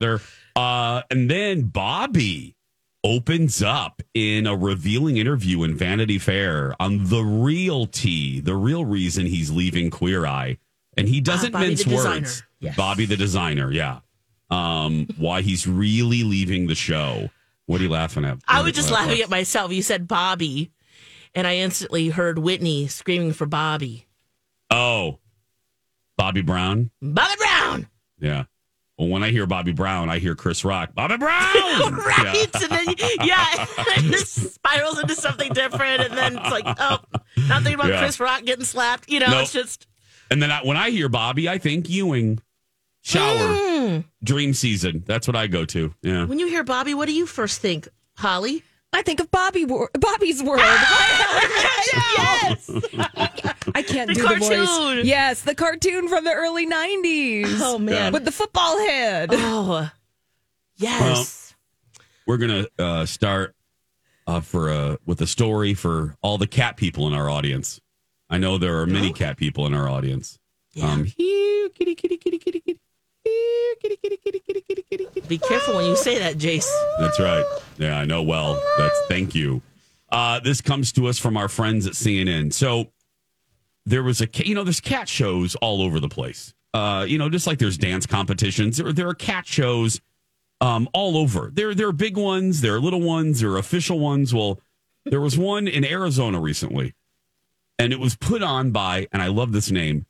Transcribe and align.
There, 0.00 0.20
uh, 0.54 1.02
and 1.10 1.30
then 1.30 1.62
Bobby 1.62 2.54
opens 3.04 3.62
up 3.62 4.02
in 4.14 4.46
a 4.46 4.56
revealing 4.56 5.16
interview 5.16 5.62
in 5.62 5.76
Vanity 5.76 6.18
Fair 6.18 6.74
on 6.80 7.04
the 7.04 7.22
real 7.22 7.86
T, 7.86 8.40
the 8.40 8.54
real 8.54 8.84
reason 8.84 9.26
he's 9.26 9.50
leaving 9.50 9.90
Queer 9.90 10.26
Eye, 10.26 10.58
and 10.96 11.08
he 11.08 11.20
doesn't 11.20 11.52
Bobby 11.52 11.68
mince 11.68 11.86
words. 11.86 12.42
Yes. 12.60 12.76
Bobby 12.76 13.06
the 13.06 13.16
designer, 13.16 13.72
yeah. 13.72 14.00
Um, 14.50 15.06
why 15.16 15.42
he's 15.42 15.66
really 15.66 16.24
leaving 16.24 16.66
the 16.66 16.74
show. 16.74 17.30
What 17.66 17.80
are 17.80 17.84
you 17.84 17.90
laughing 17.90 18.24
at? 18.24 18.38
I 18.48 18.62
was 18.62 18.72
just 18.72 18.90
laughing 18.90 19.20
at 19.20 19.28
myself. 19.28 19.72
You 19.72 19.82
said 19.82 20.08
Bobby, 20.08 20.70
and 21.34 21.46
I 21.46 21.56
instantly 21.56 22.08
heard 22.08 22.38
Whitney 22.38 22.86
screaming 22.88 23.32
for 23.32 23.46
Bobby. 23.46 24.06
Oh, 24.70 25.18
Bobby 26.16 26.42
Brown. 26.42 26.90
Bobby 27.02 27.34
Brown! 27.38 27.88
Yeah. 28.18 28.44
Well, 28.98 29.08
when 29.08 29.22
I 29.22 29.30
hear 29.30 29.46
Bobby 29.46 29.72
Brown, 29.72 30.10
I 30.10 30.18
hear 30.18 30.34
Chris 30.34 30.64
Rock. 30.64 30.92
Bobby 30.94 31.16
Brown. 31.18 31.30
right? 31.94 32.34
Yeah. 32.34 32.60
And 32.62 32.70
then, 32.70 32.94
yeah, 33.24 33.66
it 33.96 34.10
just 34.10 34.54
spirals 34.54 34.98
into 34.98 35.14
something 35.14 35.52
different. 35.52 36.02
And 36.02 36.16
then 36.18 36.36
it's 36.36 36.50
like, 36.50 36.64
oh, 36.66 36.98
not 37.48 37.62
thinking 37.62 37.74
about 37.74 37.88
Yeah. 37.90 38.00
Chris 38.00 38.18
Rock 38.18 38.44
getting 38.44 38.64
slapped. 38.64 39.08
You 39.08 39.20
know, 39.20 39.28
Nope. 39.28 39.42
it's 39.44 39.52
just, 39.52 39.86
And 40.32 40.42
then 40.42 40.50
I, 40.50 40.62
when 40.64 40.76
I 40.76 40.90
hear 40.90 41.08
Bobby, 41.08 41.48
I 41.48 41.58
think 41.58 41.88
Ewing. 41.88 42.40
Shower. 43.02 43.38
Mm. 43.54 44.04
Dream 44.22 44.52
season. 44.52 45.04
That's 45.06 45.26
what 45.28 45.36
I 45.36 45.46
go 45.46 45.64
to. 45.66 45.94
Yeah. 46.02 46.24
when 46.24 46.38
you 46.40 46.48
hear 46.48 46.64
Bobby, 46.64 46.92
what 46.94 47.06
do 47.06 47.14
you 47.14 47.24
first 47.26 47.60
think, 47.60 47.88
Holly? 48.16 48.64
I 48.92 49.02
think 49.02 49.20
of 49.20 49.30
Bobby 49.30 49.64
Wor- 49.64 49.90
Bobby's 49.98 50.42
World. 50.42 50.60
yes! 50.60 52.70
I 53.74 53.82
can't 53.86 54.08
The 54.08 54.14
do 54.14 54.22
the 54.22 54.26
cartoon. 54.28 54.66
voice. 54.66 55.04
Yes, 55.04 55.42
the 55.42 55.54
cartoon 55.54 56.08
from 56.08 56.24
the 56.24 56.32
early 56.32 56.66
'90s. 56.66 57.58
Oh, 57.60 57.78
man. 57.78 58.12
with 58.12 58.24
the 58.24 58.32
football 58.32 58.78
head. 58.78 59.30
Oh, 59.32 59.90
yes. 60.76 61.54
We're 62.26 62.38
gonna 62.38 62.66
uh, 62.78 63.06
start 63.06 63.54
uh, 64.26 64.40
for 64.40 64.70
uh, 64.70 64.96
with 65.06 65.20
a 65.20 65.26
story 65.26 65.74
for 65.74 66.16
all 66.22 66.38
the 66.38 66.46
cat 66.46 66.76
people 66.76 67.06
in 67.06 67.14
our 67.14 67.28
audience. 67.30 67.80
I 68.30 68.38
know 68.38 68.58
there 68.58 68.78
are 68.80 68.86
many 68.86 69.12
cat 69.12 69.36
people 69.36 69.66
in 69.66 69.74
our 69.74 69.88
audience. 69.88 70.38
Yeah. 70.74 70.90
Um, 70.92 71.04
here, 71.04 71.68
kitty, 71.70 71.94
kitty, 71.94 72.18
kitty, 72.18 72.38
kitty, 72.38 72.60
kitty. 72.60 72.80
Be 75.28 75.38
careful 75.38 75.76
when 75.76 75.84
you 75.84 75.96
say 75.96 76.18
that, 76.18 76.36
Jace. 76.38 76.68
That's 76.98 77.20
right. 77.20 77.44
Yeah, 77.76 77.98
I 77.98 78.04
know. 78.04 78.22
Well, 78.22 78.60
that's 78.78 78.98
thank 79.08 79.34
you. 79.34 79.62
Uh, 80.10 80.40
this 80.40 80.60
comes 80.60 80.92
to 80.92 81.06
us 81.06 81.18
from 81.18 81.36
our 81.36 81.48
friends 81.48 81.86
at 81.86 81.92
CNN. 81.92 82.52
So 82.52 82.92
there 83.84 84.02
was 84.02 84.20
a, 84.20 84.28
you 84.34 84.54
know, 84.54 84.64
there's 84.64 84.80
cat 84.80 85.08
shows 85.08 85.54
all 85.56 85.82
over 85.82 86.00
the 86.00 86.08
place. 86.08 86.54
Uh, 86.72 87.04
you 87.08 87.18
know, 87.18 87.28
just 87.28 87.46
like 87.46 87.58
there's 87.58 87.78
dance 87.78 88.06
competitions, 88.06 88.76
there, 88.76 88.92
there 88.92 89.08
are 89.08 89.14
cat 89.14 89.46
shows 89.46 90.00
um, 90.60 90.88
all 90.92 91.16
over. 91.16 91.50
There, 91.52 91.74
there 91.74 91.88
are 91.88 91.92
big 91.92 92.16
ones, 92.16 92.60
there 92.60 92.74
are 92.74 92.80
little 92.80 93.00
ones, 93.00 93.40
there 93.40 93.50
are 93.52 93.58
official 93.58 93.98
ones. 93.98 94.34
Well, 94.34 94.60
there 95.04 95.20
was 95.20 95.38
one 95.38 95.66
in 95.66 95.84
Arizona 95.84 96.40
recently, 96.40 96.94
and 97.78 97.92
it 97.92 98.00
was 98.00 98.16
put 98.16 98.42
on 98.42 98.70
by, 98.70 99.08
and 99.12 99.22
I 99.22 99.28
love 99.28 99.52
this 99.52 99.70
name, 99.70 100.06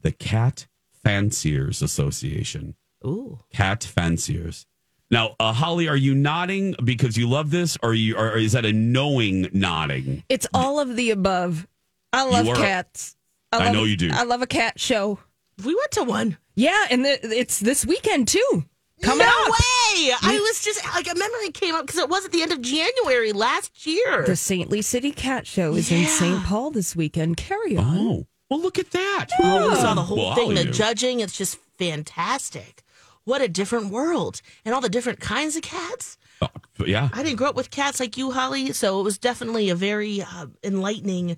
the 0.00 0.12
Cat 0.12 0.66
Fanciers 1.04 1.82
Association. 1.82 2.74
Ooh. 3.04 3.40
Cat 3.52 3.82
fanciers. 3.84 4.66
Now, 5.10 5.34
uh, 5.40 5.52
Holly, 5.52 5.88
are 5.88 5.96
you 5.96 6.14
nodding 6.14 6.74
because 6.84 7.16
you 7.16 7.28
love 7.28 7.50
this, 7.50 7.76
or, 7.82 7.94
you, 7.94 8.16
or 8.16 8.36
is 8.36 8.52
that 8.52 8.64
a 8.64 8.72
knowing 8.72 9.48
nodding? 9.52 10.22
It's 10.28 10.46
all 10.54 10.78
of 10.78 10.94
the 10.96 11.10
above. 11.10 11.66
I 12.12 12.24
love 12.28 12.48
are- 12.48 12.54
cats. 12.54 13.16
I 13.52 13.64
love- 13.64 13.72
know 13.74 13.84
you 13.84 13.96
do. 13.96 14.10
I 14.12 14.22
love 14.22 14.42
a 14.42 14.46
cat 14.46 14.78
show. 14.78 15.18
We 15.64 15.74
went 15.74 15.90
to 15.92 16.04
one. 16.04 16.36
Yeah, 16.54 16.86
and 16.90 17.04
the, 17.04 17.18
it's 17.36 17.58
this 17.58 17.84
weekend 17.84 18.28
too. 18.28 18.64
Coming 19.02 19.26
up. 19.26 19.32
no 19.34 19.42
up. 19.44 19.50
way! 19.50 20.12
I 20.22 20.38
was 20.40 20.62
just 20.62 20.84
like 20.94 21.10
a 21.10 21.18
memory 21.18 21.50
came 21.52 21.74
up 21.74 21.86
because 21.86 21.98
it 21.98 22.08
was 22.08 22.26
at 22.26 22.32
the 22.32 22.42
end 22.42 22.52
of 22.52 22.60
January 22.60 23.32
last 23.32 23.86
year. 23.86 24.24
The 24.26 24.36
St. 24.36 24.70
Lee 24.70 24.82
City 24.82 25.10
Cat 25.10 25.46
Show 25.46 25.74
is 25.74 25.90
in 25.90 26.04
St. 26.06 26.44
Paul 26.44 26.70
this 26.70 26.94
weekend. 26.94 27.38
Carry 27.38 27.78
on. 27.78 27.96
Oh, 27.98 28.26
well, 28.50 28.60
look 28.60 28.78
at 28.78 28.90
that. 28.90 29.26
Oh, 29.40 29.70
we 29.70 29.76
saw 29.76 29.94
the 29.94 30.02
whole 30.02 30.34
thing, 30.34 30.54
the 30.54 30.64
judging. 30.64 31.20
It's 31.20 31.36
just 31.38 31.58
fantastic. 31.78 32.82
What 33.24 33.40
a 33.42 33.48
different 33.48 33.90
world, 33.90 34.42
and 34.64 34.74
all 34.74 34.80
the 34.80 34.88
different 34.88 35.20
kinds 35.20 35.56
of 35.56 35.62
cats. 35.62 36.18
Oh, 36.42 36.48
yeah. 36.86 37.10
I 37.12 37.22
didn't 37.22 37.36
grow 37.36 37.48
up 37.50 37.54
with 37.54 37.70
cats 37.70 38.00
like 38.00 38.16
you, 38.16 38.30
Holly, 38.30 38.72
so 38.72 38.98
it 39.00 39.02
was 39.02 39.18
definitely 39.18 39.68
a 39.68 39.74
very 39.74 40.22
uh, 40.22 40.46
enlightening 40.64 41.36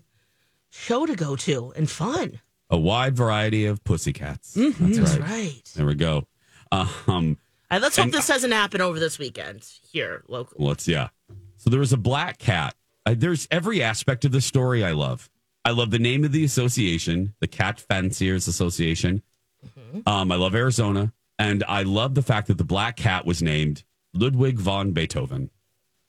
show 0.71 1.07
to 1.07 1.15
go 1.17 1.35
to 1.37 1.73
and 1.77 1.91
fun. 1.91 2.41
A 2.71 2.79
wide 2.79 3.17
variety 3.17 3.67
of 3.67 3.83
pussycats. 3.85 4.57
Mm-hmm. 4.57 4.93
That's 4.93 5.17
right. 5.19 5.29
right. 5.31 5.73
There 5.77 5.87
we 5.87 5.95
go. 5.97 6.27
Um, 6.71 7.37
Uh, 7.71 7.79
let's 7.83 7.97
hope 7.97 8.05
And- 8.05 8.15
this 8.15 8.27
doesn't 8.29 8.53
happen 8.53 8.81
over 8.81 8.99
this 9.01 9.19
weekend 9.19 9.69
here 9.91 10.23
locally. 10.29 10.65
let's, 10.65 10.87
yeah. 10.87 11.09
So 11.57 11.69
there 11.71 11.81
was 11.81 11.93
a 11.93 11.97
black 11.97 12.39
cat. 12.39 12.75
Uh, 13.05 13.15
there's 13.19 13.49
every 13.51 13.83
aspect 13.83 14.25
of 14.25 14.31
the 14.33 14.41
story 14.41 14.85
I 14.85 14.93
love. 14.93 15.29
I 15.65 15.71
love 15.71 15.91
the 15.91 15.99
name 15.99 16.25
of 16.25 16.33
the 16.33 16.45
association, 16.45 17.35
the 17.41 17.47
Cat 17.47 17.79
Fanciers 17.81 18.49
Association. 18.49 19.23
Um, 20.07 20.33
I 20.33 20.37
love 20.37 20.55
Arizona. 20.55 21.13
And 21.39 21.65
I 21.67 21.83
love 21.83 22.15
the 22.15 22.23
fact 22.23 22.49
that 22.49 22.59
the 22.59 22.65
black 22.65 22.97
cat 22.97 23.25
was 23.27 23.43
named 23.43 23.85
Ludwig 24.15 24.59
von 24.59 24.93
Beethoven. 24.93 25.51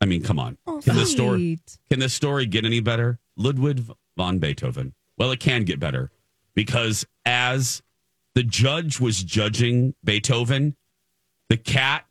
I 0.02 0.06
mean, 0.06 0.22
come 0.22 0.38
on. 0.40 0.58
can 0.82 0.96
this 0.96 1.12
story 1.12 1.60
can 1.90 2.00
this 2.00 2.14
story 2.14 2.46
get 2.46 2.66
any 2.66 2.82
better? 2.82 3.20
Ludwig 3.38 3.84
von 4.18 4.40
Beethoven. 4.40 4.94
Well, 5.18 5.32
it 5.32 5.40
can 5.40 5.64
get 5.64 5.80
better 5.80 6.12
because 6.56 7.06
as 7.26 7.82
the 8.36 8.44
judge 8.44 9.00
was 9.00 9.24
judging 9.24 9.96
Beethoven, 10.04 10.76
the 11.50 11.58
cat 11.58 12.06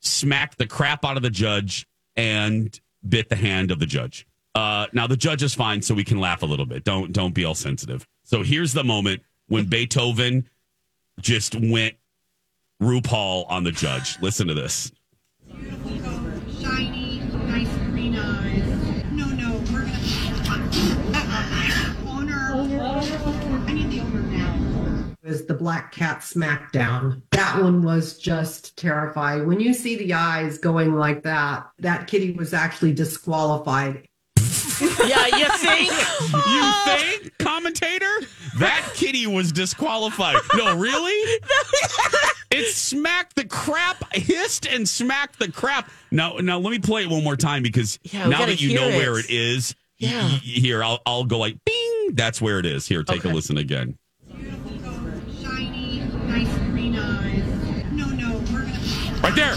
smacked 0.00 0.58
the 0.58 0.66
crap 0.66 1.04
out 1.04 1.16
of 1.16 1.22
the 1.22 1.30
judge 1.30 1.86
and 2.16 2.78
bit 3.06 3.28
the 3.28 3.36
hand 3.36 3.70
of 3.70 3.80
the 3.80 3.86
judge. 3.86 4.26
Uh, 4.54 4.86
now 4.92 5.06
the 5.06 5.16
judge 5.16 5.42
is 5.42 5.54
fine, 5.54 5.80
so 5.80 5.94
we 5.94 6.04
can 6.04 6.20
laugh 6.20 6.42
a 6.42 6.46
little 6.46 6.66
bit. 6.66 6.84
Don't 6.84 7.12
don't 7.12 7.34
be 7.34 7.44
all 7.44 7.54
sensitive. 7.54 8.06
So 8.24 8.42
here's 8.42 8.72
the 8.72 8.84
moment 8.84 9.22
when 9.48 9.66
Beethoven 9.66 10.48
just 11.20 11.54
went 11.54 11.94
RuPaul 12.82 13.46
on 13.48 13.64
the 13.64 13.72
judge. 13.72 14.20
Listen 14.20 14.48
to 14.48 14.54
this. 14.54 14.92
Shiny, 16.60 17.20
nice 17.46 17.68
green 17.90 18.16
eyes. 18.16 19.04
No, 19.12 19.26
no, 19.26 19.62
we're 19.72 19.86
gonna. 19.86 20.02
owner. 22.06 22.52
I 23.66 23.72
need 23.72 23.90
the 23.90 24.00
owner 24.00 24.22
now. 24.22 25.14
was 25.22 25.46
the 25.46 25.54
Black 25.54 25.92
Cat 25.92 26.20
Smackdown. 26.20 27.22
That 27.30 27.62
one 27.62 27.82
was 27.82 28.18
just 28.18 28.76
terrifying. 28.76 29.46
When 29.46 29.60
you 29.60 29.72
see 29.72 29.96
the 29.96 30.12
eyes 30.14 30.58
going 30.58 30.94
like 30.94 31.22
that, 31.22 31.70
that 31.78 32.06
kitty 32.06 32.32
was 32.32 32.52
actually 32.52 32.92
disqualified. 32.92 34.06
Yeah, 35.06 35.26
you 35.36 35.48
think? 35.58 35.92
You 36.32 36.72
think, 36.84 37.38
commentator? 37.38 38.10
That 38.58 38.90
kitty 38.94 39.26
was 39.26 39.52
disqualified. 39.52 40.36
No, 40.56 40.76
really? 40.76 41.40
It 42.54 42.66
smacked 42.74 43.36
the 43.36 43.46
crap, 43.46 44.12
hissed 44.12 44.66
and 44.66 44.86
smacked 44.86 45.38
the 45.38 45.50
crap. 45.50 45.90
Now, 46.10 46.34
now 46.36 46.58
let 46.58 46.70
me 46.70 46.78
play 46.78 47.02
it 47.04 47.08
one 47.08 47.24
more 47.24 47.34
time 47.34 47.62
because 47.62 47.98
Yeah, 48.02 48.28
now 48.28 48.44
that 48.44 48.60
you 48.60 48.74
know 48.74 48.88
it. 48.88 48.96
where 48.96 49.18
it 49.18 49.30
is, 49.30 49.74
Yeah. 49.96 50.22
y- 50.24 50.28
here 50.42 50.84
I'll 50.84 51.00
I'll 51.06 51.24
go 51.24 51.38
like 51.38 51.56
bing. 51.64 52.10
That's 52.12 52.42
where 52.42 52.58
it 52.58 52.66
is. 52.66 52.86
Here, 52.86 53.02
take 53.04 53.24
a 53.24 53.28
listen 53.28 53.56
again. 53.56 53.96
Beautiful 54.36 54.70
coat, 54.80 55.22
shiny, 55.42 56.00
nice 56.26 56.54
green 56.70 56.94
eyes. 56.98 57.42
No, 57.90 58.06
no, 58.08 58.34
we're 58.52 58.66
gonna. 58.66 59.20
Right 59.22 59.34
there. 59.34 59.54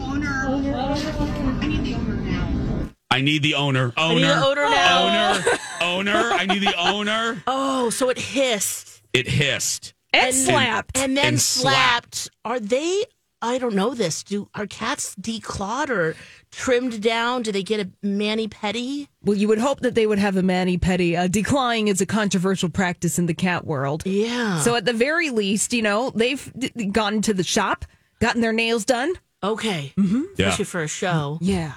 Owner. 0.00 0.46
I 0.46 1.66
need 1.66 1.82
the 1.84 1.94
owner 1.94 2.14
now. 2.14 2.90
I 3.16 3.20
need 3.22 3.42
the 3.42 3.54
owner. 3.54 3.92
Owner. 3.96 4.14
need 4.14 4.24
the 4.26 4.44
owner 4.46 4.68
now. 4.68 5.38
Owner. 5.40 5.58
owner. 5.80 6.30
I 6.32 6.46
need 6.46 6.60
the 6.62 6.74
owner. 6.78 7.42
Oh, 7.46 7.88
so 7.90 8.08
it 8.10 8.18
hissed 8.18 9.02
It 9.12 9.26
hissed. 9.26 9.94
And, 10.12 10.34
slapped. 10.34 10.98
and 10.98 11.16
then 11.16 11.26
And 11.26 11.40
slapped. 11.40 12.14
slapped. 12.14 12.30
Are 12.44 12.60
they? 12.60 13.04
I 13.42 13.58
don't 13.58 13.74
know 13.74 13.94
this. 13.94 14.22
Do 14.22 14.48
are 14.54 14.66
cats 14.66 15.14
declawed 15.16 15.88
or 15.90 16.14
trimmed 16.50 17.02
down? 17.02 17.42
Do 17.42 17.52
they 17.52 17.62
get 17.62 17.80
a 17.80 17.90
mani 18.06 18.48
petty? 18.48 19.08
well, 19.22 19.36
you 19.36 19.46
would 19.48 19.58
hope 19.58 19.80
that 19.80 19.94
they 19.94 20.06
would 20.06 20.18
have 20.18 20.36
a 20.36 20.42
mani 20.42 20.78
petty. 20.78 21.16
Uh, 21.16 21.28
declawing 21.28 21.88
is 21.88 22.00
a 22.00 22.06
controversial 22.06 22.68
practice 22.70 23.18
in 23.18 23.26
the 23.26 23.34
cat 23.34 23.66
world. 23.66 24.02
Yeah. 24.06 24.60
So 24.60 24.74
at 24.74 24.84
the 24.86 24.92
very 24.94 25.30
least, 25.30 25.72
you 25.74 25.82
know, 25.82 26.10
they've 26.14 26.50
d- 26.58 26.70
gone 26.86 27.20
to 27.22 27.34
the 27.34 27.42
shop, 27.44 27.84
gotten 28.20 28.40
their 28.40 28.52
nails 28.54 28.84
done. 28.86 29.12
okay, 29.42 29.92
Mm-hmm. 29.98 30.22
Yeah. 30.36 30.46
especially 30.48 30.64
for 30.64 30.82
a 30.82 30.88
show. 30.88 31.38
Yeah. 31.42 31.72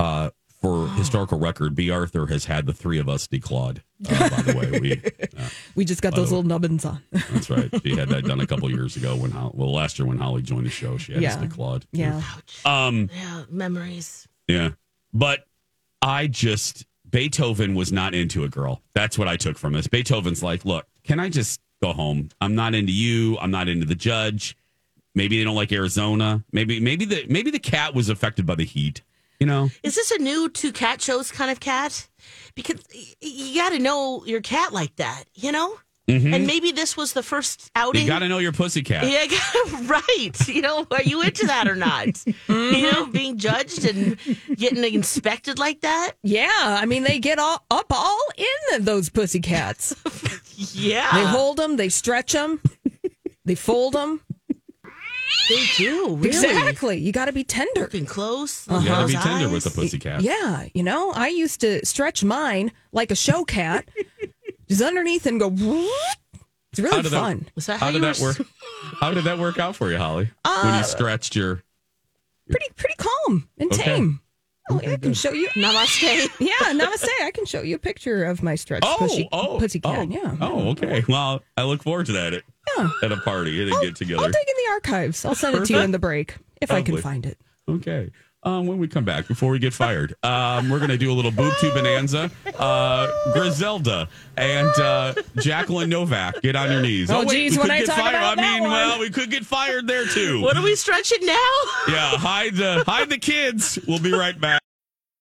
Uh, 0.00 0.30
for 0.60 0.88
historical 0.96 1.38
record, 1.38 1.74
B. 1.74 1.90
Arthur 1.90 2.26
has 2.26 2.44
had 2.44 2.66
the 2.66 2.72
three 2.74 2.98
of 2.98 3.08
us 3.08 3.26
declawed. 3.26 3.78
Uh, 4.08 4.28
by 4.30 4.42
the 4.42 4.56
way, 4.58 4.80
we. 4.80 4.92
uh, 5.38 5.48
We 5.74 5.84
just 5.84 6.02
got 6.02 6.14
those 6.14 6.30
little 6.30 6.42
nubbins 6.42 6.84
on. 6.84 7.00
That's 7.12 7.48
right. 7.48 7.70
She 7.82 7.96
had 7.96 8.08
that 8.10 8.24
done 8.24 8.40
a 8.40 8.46
couple 8.46 8.70
years 8.70 8.96
ago 8.96 9.16
when 9.16 9.30
Holly, 9.30 9.52
well 9.54 9.72
last 9.72 9.98
year 9.98 10.06
when 10.06 10.18
Holly 10.18 10.42
joined 10.42 10.66
the 10.66 10.70
show, 10.70 10.98
she 10.98 11.12
had 11.14 11.22
Yeah. 11.22 11.34
us 11.34 11.42
declawed. 11.42 11.84
yeah. 11.92 12.20
Um. 12.64 13.08
Yeah, 13.14 13.44
memories. 13.50 14.28
Yeah. 14.48 14.70
But 15.14 15.46
I 16.02 16.26
just 16.26 16.84
Beethoven 17.08 17.74
was 17.74 17.90
not 17.92 18.14
into 18.14 18.44
a 18.44 18.48
girl. 18.48 18.82
That's 18.94 19.18
what 19.18 19.28
I 19.28 19.36
took 19.36 19.56
from 19.58 19.72
this. 19.72 19.86
Beethoven's 19.88 20.42
like, 20.42 20.64
look, 20.64 20.86
can 21.04 21.18
I 21.20 21.28
just 21.28 21.60
go 21.82 21.92
home? 21.92 22.28
I'm 22.40 22.54
not 22.54 22.74
into 22.74 22.92
you. 22.92 23.36
I'm 23.38 23.50
not 23.50 23.68
into 23.68 23.86
the 23.86 23.94
judge. 23.94 24.56
Maybe 25.14 25.38
they 25.38 25.44
don't 25.44 25.56
like 25.56 25.72
Arizona. 25.72 26.44
Maybe 26.52 26.78
maybe 26.80 27.04
the 27.06 27.24
maybe 27.28 27.50
the 27.50 27.58
cat 27.58 27.94
was 27.94 28.08
affected 28.10 28.44
by 28.46 28.54
the 28.56 28.64
heat. 28.64 29.02
You 29.40 29.46
know, 29.46 29.70
Is 29.82 29.94
this 29.94 30.10
a 30.10 30.18
new 30.18 30.50
two 30.50 30.70
cat 30.70 31.00
shows 31.00 31.32
kind 31.32 31.50
of 31.50 31.60
cat? 31.60 32.08
Because 32.54 32.82
you 33.22 33.54
got 33.54 33.70
to 33.70 33.78
know 33.78 34.22
your 34.26 34.42
cat 34.42 34.72
like 34.74 34.94
that, 34.96 35.24
you 35.34 35.50
know? 35.50 35.78
Mm-hmm. 36.08 36.34
And 36.34 36.46
maybe 36.46 36.72
this 36.72 36.96
was 36.96 37.12
the 37.12 37.22
first 37.22 37.70
outing. 37.74 38.02
you 38.02 38.08
got 38.08 38.18
to 38.18 38.28
know 38.28 38.38
your 38.38 38.52
pussy 38.52 38.82
cat. 38.82 39.06
Yeah, 39.06 39.26
right. 39.86 40.48
You 40.48 40.60
know, 40.60 40.86
are 40.90 41.02
you 41.02 41.22
into 41.22 41.46
that 41.46 41.68
or 41.68 41.76
not? 41.76 42.06
You 42.48 42.82
know, 42.92 43.04
mm-hmm. 43.04 43.12
being 43.12 43.38
judged 43.38 43.84
and 43.84 44.16
getting 44.56 44.82
inspected 44.94 45.58
like 45.58 45.80
that? 45.80 46.12
Yeah, 46.22 46.48
I 46.52 46.84
mean 46.86 47.02
they 47.04 47.18
get 47.18 47.38
all 47.38 47.64
up 47.70 47.86
all 47.90 48.20
in 48.36 48.84
those 48.84 49.08
pussy 49.08 49.40
cats. 49.40 49.94
Yeah. 50.74 51.10
They 51.14 51.24
hold 51.24 51.56
them, 51.56 51.76
they 51.78 51.88
stretch 51.88 52.34
them, 52.34 52.60
they 53.46 53.54
fold 53.54 53.94
them. 53.94 54.20
They 55.48 55.64
do, 55.76 56.14
really. 56.16 56.28
Exactly. 56.28 56.98
You 56.98 57.12
got 57.12 57.24
to 57.26 57.32
be 57.32 57.44
tender. 57.44 57.80
Looking 57.82 58.06
close. 58.06 58.68
Uh-huh. 58.68 58.80
You 58.80 58.88
got 58.88 59.00
to 59.02 59.06
be 59.08 59.12
tender 59.14 59.46
eyes. 59.46 59.52
with 59.52 59.64
the 59.64 59.70
pussy 59.70 59.98
cat. 59.98 60.20
Yeah, 60.22 60.66
you 60.74 60.82
know, 60.82 61.10
I 61.12 61.28
used 61.28 61.60
to 61.62 61.84
stretch 61.84 62.22
mine 62.22 62.72
like 62.92 63.10
a 63.10 63.16
show 63.16 63.44
cat, 63.44 63.88
just 64.68 64.80
underneath 64.82 65.26
and 65.26 65.40
go. 65.40 65.48
It's 66.72 66.78
How 66.78 66.84
really 66.84 67.02
did 67.02 67.12
that- 67.12 67.20
fun. 67.20 67.48
Was 67.56 67.66
that 67.66 67.80
how, 67.80 67.86
How 67.86 67.92
did 67.92 68.02
that 68.02 68.18
work? 68.20 68.36
How 69.00 69.12
did 69.12 69.24
that 69.24 69.38
work 69.38 69.58
out 69.58 69.74
for 69.76 69.90
you, 69.90 69.96
Holly? 69.98 70.30
when 70.44 70.74
you 70.74 70.80
uh, 70.80 70.82
stretched 70.82 71.34
your 71.34 71.62
Pretty, 72.48 72.66
pretty 72.76 72.94
calm 72.96 73.48
and 73.58 73.72
Okay. 73.72 73.82
tame. 73.96 74.20
Oh, 74.70 74.78
I 74.84 74.96
can 74.96 75.14
show 75.14 75.32
you. 75.32 75.48
Namaste. 75.50 76.28
Yeah, 76.40 76.52
namaste. 76.72 77.08
I 77.22 77.30
can 77.32 77.44
show 77.44 77.60
you 77.62 77.74
a 77.76 77.78
picture 77.78 78.24
of 78.24 78.42
my 78.42 78.54
stretched 78.56 78.84
oh 78.86 78.96
pussy, 78.98 79.28
oh 79.32 79.58
pussy 79.58 79.80
cat. 79.80 79.98
oh, 79.98 80.02
yeah. 80.12 80.36
oh 80.40 80.70
okay. 80.70 81.04
Well, 81.08 81.42
I 81.56 81.62
look 81.64 81.82
forward 81.82 82.06
to 82.06 82.12
that 82.12 82.34
at, 82.34 82.42
Yeah. 82.76 82.90
at 83.02 83.10
a 83.12 83.16
party 83.18 83.60
at 83.62 83.68
a 83.68 83.74
I'll, 83.74 83.82
get 83.82 83.96
together. 83.96 84.22
I'll 84.70 84.80
dig 84.80 84.90
in 84.90 84.92
the 84.92 84.98
archives. 84.98 85.24
I'll 85.24 85.34
send 85.34 85.56
it 85.56 85.64
to 85.66 85.72
you 85.74 85.78
in 85.80 85.90
the 85.90 85.98
break 85.98 86.36
if 86.60 86.70
I 86.70 86.82
can 86.82 86.96
find 86.98 87.26
it. 87.26 87.38
Okay. 87.68 88.10
Um, 88.42 88.66
when 88.66 88.78
we 88.78 88.88
come 88.88 89.04
back, 89.04 89.28
before 89.28 89.52
we 89.52 89.58
get 89.58 89.74
fired, 89.74 90.14
um, 90.22 90.70
we're 90.70 90.78
going 90.78 90.88
to 90.88 90.96
do 90.96 91.12
a 91.12 91.14
little 91.14 91.30
boob 91.30 91.52
tube 91.60 91.74
bonanza. 91.74 92.30
Uh, 92.58 93.06
Griselda 93.34 94.08
and 94.38 94.68
uh, 94.80 95.12
Jacqueline 95.40 95.90
Novak, 95.90 96.40
get 96.40 96.56
on 96.56 96.70
your 96.72 96.80
knees. 96.80 97.10
Oh, 97.10 97.20
wait, 97.20 97.28
geez, 97.28 97.52
we 97.52 97.58
when 97.58 97.66
could 97.66 97.70
I 97.74 97.78
get 97.80 97.86
talk 97.88 97.96
fired. 97.98 98.14
about 98.14 98.38
I 98.38 98.42
that 98.42 98.52
mean, 98.54 98.62
one. 98.62 98.70
well, 98.70 98.98
we 98.98 99.10
could 99.10 99.30
get 99.30 99.44
fired 99.44 99.86
there 99.86 100.06
too. 100.06 100.40
What 100.40 100.56
are 100.56 100.62
we 100.62 100.74
stretching 100.74 101.26
now? 101.26 101.34
Yeah, 101.88 102.16
hide 102.16 102.54
the 102.54 102.82
hide 102.86 103.10
the 103.10 103.18
kids. 103.18 103.78
We'll 103.86 104.00
be 104.00 104.12
right 104.12 104.40
back. 104.40 104.59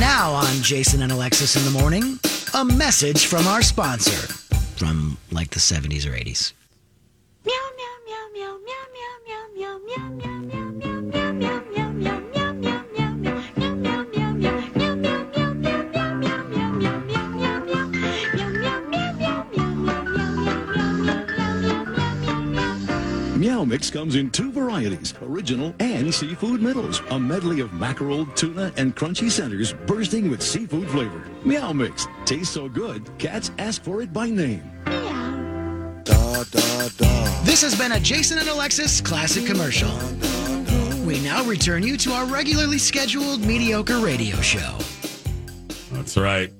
Now 0.00 0.32
on 0.32 0.62
Jason 0.62 1.02
and 1.02 1.12
Alexis 1.12 1.56
in 1.56 1.64
the 1.70 1.78
morning, 1.78 2.18
a 2.54 2.64
message 2.64 3.26
from 3.26 3.46
our 3.46 3.60
sponsor 3.60 4.32
from 4.78 5.18
like 5.30 5.50
the 5.50 5.60
70s 5.60 6.06
or 6.06 6.12
80s. 6.12 6.54
Meow 7.44 7.52
meow 7.76 7.96
meow 8.06 8.26
meow 8.32 8.58
meow 8.64 8.86
meow 8.94 9.18
meow 9.26 9.78
meow 9.78 9.78
meow 9.84 10.08
meow 10.08 10.16
meow 10.16 10.29
Meow 23.60 23.66
Mix 23.66 23.90
comes 23.90 24.16
in 24.16 24.30
two 24.30 24.50
varieties, 24.50 25.12
original 25.20 25.74
and 25.80 26.14
seafood 26.14 26.62
middles. 26.62 27.02
A 27.10 27.20
medley 27.20 27.60
of 27.60 27.74
mackerel, 27.74 28.24
tuna, 28.34 28.72
and 28.78 28.96
crunchy 28.96 29.30
centers 29.30 29.74
bursting 29.84 30.30
with 30.30 30.40
seafood 30.40 30.88
flavor. 30.88 31.22
Meow 31.44 31.74
Mix 31.74 32.06
tastes 32.24 32.54
so 32.54 32.70
good, 32.70 33.06
cats 33.18 33.50
ask 33.58 33.84
for 33.84 34.00
it 34.00 34.14
by 34.14 34.30
name. 34.30 34.62
Da, 34.86 36.42
da, 36.44 36.88
da. 36.96 37.42
This 37.44 37.60
has 37.60 37.76
been 37.76 37.92
a 37.92 38.00
Jason 38.00 38.38
and 38.38 38.48
Alexis 38.48 39.02
classic 39.02 39.44
commercial. 39.44 39.90
We 41.04 41.20
now 41.20 41.44
return 41.44 41.82
you 41.82 41.98
to 41.98 42.12
our 42.12 42.24
regularly 42.24 42.78
scheduled 42.78 43.42
mediocre 43.42 43.98
radio 43.98 44.36
show. 44.36 44.78
That's 45.92 46.16
right. 46.16 46.50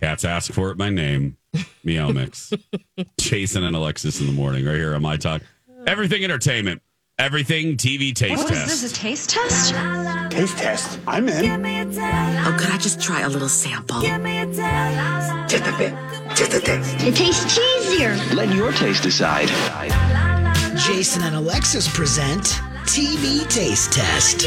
Cats 0.00 0.24
ask 0.24 0.52
for 0.52 0.72
it 0.72 0.76
by 0.76 0.90
name. 0.90 1.36
Meow 1.84 2.10
Mix. 2.10 2.52
Jason 3.20 3.62
and 3.62 3.76
Alexis 3.76 4.18
in 4.18 4.26
the 4.26 4.32
morning, 4.32 4.64
right 4.64 4.74
here 4.74 4.96
on 4.96 5.02
My 5.02 5.16
Talk. 5.16 5.42
Everything 5.86 6.22
entertainment. 6.24 6.82
Everything 7.18 7.76
TV 7.76 8.14
taste 8.14 8.48
test. 8.48 8.82
This 8.82 8.92
a 8.92 8.94
taste 8.94 9.30
test? 9.30 9.74
Taste 10.30 10.58
test. 10.58 10.98
I'm 11.06 11.28
in. 11.28 11.60
Oh, 11.98 12.56
could 12.58 12.70
I 12.70 12.78
just 12.78 13.00
try 13.00 13.20
a 13.20 13.28
little 13.28 13.48
sample? 13.48 14.00
Just 14.00 15.66
a 15.66 15.74
bit. 15.78 15.94
Just 16.34 16.54
a 16.54 16.60
taste. 16.60 16.94
It 17.00 17.14
tastes 17.14 17.58
cheesier. 17.58 18.34
Let 18.34 18.54
your 18.54 18.72
taste 18.72 19.02
decide. 19.02 19.48
Jason 20.78 21.22
and 21.22 21.36
Alexis 21.36 21.92
present 21.94 22.42
TV 22.84 23.48
Taste 23.48 23.92
Test. 23.92 24.46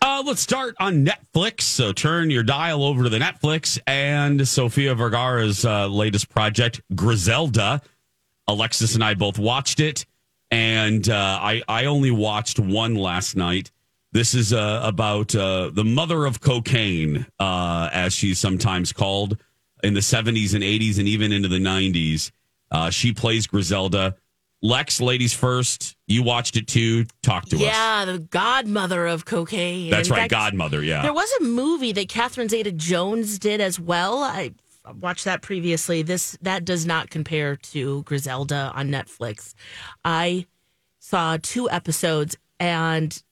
Uh, 0.00 0.22
let's 0.24 0.40
start 0.40 0.74
on 0.80 1.04
Netflix. 1.04 1.62
So 1.62 1.92
turn 1.92 2.30
your 2.30 2.42
dial 2.42 2.82
over 2.84 3.04
to 3.04 3.08
the 3.08 3.18
Netflix 3.18 3.78
and 3.86 4.46
Sofia 4.46 4.94
Vergara's 4.94 5.64
uh, 5.64 5.88
latest 5.88 6.28
project, 6.30 6.80
Griselda. 6.94 7.82
Alexis 8.48 8.94
and 8.94 9.02
I 9.04 9.14
both 9.14 9.38
watched 9.38 9.80
it, 9.80 10.04
and 10.50 11.08
uh, 11.08 11.38
I 11.40 11.62
I 11.68 11.84
only 11.86 12.10
watched 12.10 12.58
one 12.58 12.94
last 12.94 13.36
night. 13.36 13.70
This 14.12 14.34
is 14.34 14.52
uh, 14.52 14.80
about 14.84 15.34
uh, 15.34 15.70
the 15.72 15.84
mother 15.84 16.24
of 16.24 16.40
cocaine, 16.40 17.26
uh, 17.40 17.88
as 17.92 18.12
she's 18.12 18.38
sometimes 18.38 18.92
called, 18.92 19.38
in 19.82 19.94
the 19.94 20.00
70s 20.00 20.54
and 20.54 20.62
80s 20.62 20.98
and 21.00 21.08
even 21.08 21.32
into 21.32 21.48
the 21.48 21.58
90s. 21.58 22.30
Uh, 22.70 22.90
she 22.90 23.12
plays 23.12 23.48
Griselda. 23.48 24.14
Lex, 24.62 25.00
ladies 25.00 25.34
first. 25.34 25.96
You 26.06 26.22
watched 26.22 26.56
it 26.56 26.68
too. 26.68 27.06
Talk 27.22 27.46
to 27.50 27.56
us. 27.56 27.62
Yeah, 27.62 28.04
the 28.04 28.20
godmother 28.20 29.06
of 29.06 29.24
cocaine. 29.24 29.90
That's 29.90 30.08
In 30.08 30.12
right, 30.14 30.20
fact, 30.22 30.30
Godmother. 30.30 30.82
Yeah. 30.82 31.02
There 31.02 31.12
was 31.12 31.30
a 31.40 31.44
movie 31.44 31.92
that 31.92 32.08
Catherine 32.08 32.48
Zeta 32.48 32.70
Jones 32.72 33.38
did 33.38 33.60
as 33.60 33.78
well. 33.80 34.22
I 34.22 34.52
watched 34.92 35.24
that 35.24 35.42
previously. 35.42 36.02
This 36.02 36.36
that 36.42 36.64
does 36.64 36.86
not 36.86 37.10
compare 37.10 37.56
to 37.56 38.02
Griselda 38.02 38.72
on 38.74 38.88
Netflix. 38.88 39.54
I 40.04 40.46
saw 40.98 41.36
two 41.40 41.68
episodes 41.70 42.36
and 42.60 43.22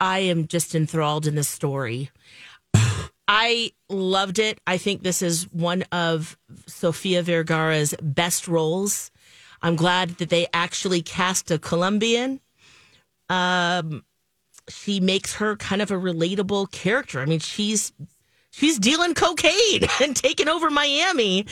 I 0.00 0.20
am 0.20 0.46
just 0.46 0.74
enthralled 0.74 1.26
in 1.26 1.34
this 1.34 1.48
story. 1.48 2.10
I 3.28 3.72
loved 3.88 4.38
it. 4.38 4.60
I 4.66 4.76
think 4.76 5.02
this 5.02 5.22
is 5.22 5.44
one 5.52 5.84
of 5.92 6.36
Sofia 6.66 7.22
Vergara's 7.22 7.94
best 8.02 8.48
roles. 8.48 9.10
I'm 9.62 9.76
glad 9.76 10.10
that 10.18 10.28
they 10.28 10.48
actually 10.52 11.02
cast 11.02 11.50
a 11.50 11.58
Colombian. 11.58 12.40
Um, 13.28 14.04
she 14.68 15.00
makes 15.00 15.36
her 15.36 15.56
kind 15.56 15.80
of 15.80 15.90
a 15.90 15.94
relatable 15.94 16.70
character. 16.72 17.20
I 17.20 17.26
mean, 17.26 17.38
she's 17.38 17.92
she's 18.52 18.78
dealing 18.78 19.14
cocaine 19.14 19.82
and 20.00 20.14
taking 20.14 20.48
over 20.48 20.70
Miami, 20.70 21.46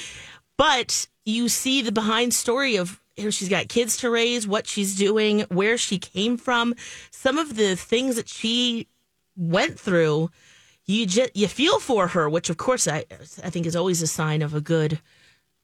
but 0.57 1.09
you 1.25 1.49
see 1.49 1.83
the 1.83 1.90
behind 1.90 2.33
story 2.33 2.76
of 2.76 3.00
here 3.16 3.33
she's 3.33 3.49
got 3.49 3.69
kids 3.69 3.99
to 3.99 4.09
raise, 4.09 4.47
what 4.47 4.66
she's 4.66 4.97
doing, 4.97 5.40
where 5.49 5.76
she 5.76 5.99
came 5.99 6.38
from, 6.38 6.75
some 7.11 7.37
of 7.37 7.57
the 7.57 7.75
things 7.75 8.16
that 8.16 8.28
she 8.28 8.87
went 9.37 9.78
through. 9.78 10.30
You 10.87 11.07
just 11.07 11.37
you 11.37 11.49
feel 11.49 11.80
for 11.80 12.09
her, 12.09 12.28
which 12.30 12.50
of 12.50 12.57
course 12.57 12.87
I 12.87 13.04
I 13.42 13.50
think 13.50 13.66
is 13.66 13.76
always 13.76 14.00
a 14.00 14.07
sign 14.07 14.42
of 14.42 14.54
a 14.54 14.61
good 14.61 15.00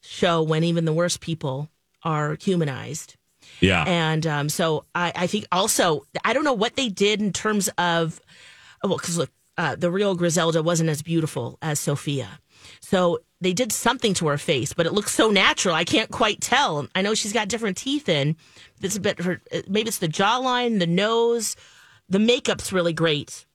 show 0.02 0.42
when 0.42 0.64
even 0.64 0.84
the 0.84 0.92
worst 0.92 1.20
people 1.20 1.70
are 2.02 2.36
humanized. 2.40 3.16
Yeah. 3.60 3.84
And 3.86 4.26
um, 4.26 4.48
so 4.48 4.84
I, 4.94 5.12
I 5.14 5.26
think 5.26 5.46
also, 5.50 6.06
I 6.24 6.32
don't 6.32 6.44
know 6.44 6.52
what 6.52 6.76
they 6.76 6.88
did 6.88 7.20
in 7.20 7.32
terms 7.32 7.68
of, 7.78 8.20
well, 8.82 8.96
because 8.96 9.18
look, 9.18 9.30
uh, 9.58 9.74
the 9.76 9.90
real 9.90 10.14
Griselda 10.14 10.62
wasn't 10.62 10.90
as 10.90 11.02
beautiful 11.02 11.58
as 11.62 11.80
Sofia. 11.80 12.40
So 12.80 13.18
they 13.40 13.52
did 13.52 13.72
something 13.72 14.14
to 14.14 14.28
her 14.28 14.38
face, 14.38 14.72
but 14.72 14.86
it 14.86 14.92
looks 14.92 15.12
so 15.12 15.30
natural. 15.30 15.74
I 15.74 15.84
can't 15.84 16.10
quite 16.10 16.40
tell. 16.40 16.86
I 16.94 17.02
know 17.02 17.14
she's 17.14 17.32
got 17.32 17.48
different 17.48 17.76
teeth 17.76 18.08
in. 18.08 18.36
It's 18.82 18.96
a 18.96 19.00
bit 19.00 19.20
her, 19.20 19.40
maybe 19.68 19.88
it's 19.88 19.98
the 19.98 20.08
jawline, 20.08 20.78
the 20.78 20.86
nose, 20.86 21.56
the 22.08 22.18
makeup's 22.18 22.72
really 22.72 22.92
great. 22.92 23.46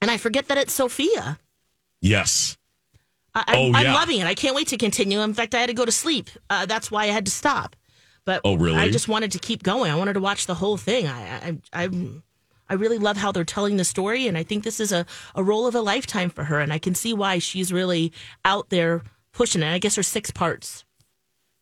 And 0.00 0.10
I 0.10 0.16
forget 0.16 0.48
that 0.48 0.58
it's 0.58 0.72
Sofia. 0.72 1.38
Yes. 2.00 2.56
I, 3.34 3.44
I'm, 3.48 3.58
Oh, 3.58 3.72
I'm 3.78 3.84
yeah. 3.84 3.94
loving 3.94 4.20
it. 4.20 4.26
I 4.26 4.34
can't 4.34 4.56
wait 4.56 4.68
to 4.68 4.78
continue. 4.78 5.20
In 5.20 5.34
fact, 5.34 5.54
I 5.54 5.58
had 5.60 5.66
to 5.68 5.74
go 5.74 5.84
to 5.84 5.92
sleep. 5.92 6.30
Uh, 6.48 6.66
that's 6.66 6.90
why 6.90 7.04
I 7.04 7.08
had 7.08 7.26
to 7.26 7.30
stop. 7.32 7.76
But 8.24 8.40
Oh, 8.44 8.56
really? 8.56 8.78
I 8.78 8.90
just 8.90 9.08
wanted 9.08 9.32
to 9.32 9.38
keep 9.38 9.62
going. 9.62 9.90
I 9.90 9.96
wanted 9.96 10.14
to 10.14 10.20
watch 10.20 10.46
the 10.46 10.54
whole 10.54 10.76
thing. 10.76 11.06
I, 11.06 11.58
I, 11.72 11.84
I, 11.84 11.90
I 12.70 12.74
really 12.74 12.96
love 12.98 13.18
how 13.18 13.32
they're 13.32 13.44
telling 13.44 13.76
the 13.76 13.84
story, 13.84 14.26
and 14.26 14.38
I 14.38 14.42
think 14.44 14.64
this 14.64 14.80
is 14.80 14.92
a, 14.92 15.04
a 15.34 15.42
role 15.42 15.66
of 15.66 15.74
a 15.74 15.80
lifetime 15.82 16.30
for 16.30 16.44
her. 16.44 16.60
And 16.60 16.72
I 16.72 16.78
can 16.78 16.94
see 16.94 17.12
why 17.12 17.38
she's 17.38 17.72
really 17.72 18.12
out 18.44 18.70
there 18.70 19.02
pushing 19.32 19.62
it. 19.62 19.70
I 19.70 19.78
guess 19.78 19.96
there's 19.96 20.08
six 20.08 20.30
parts. 20.30 20.84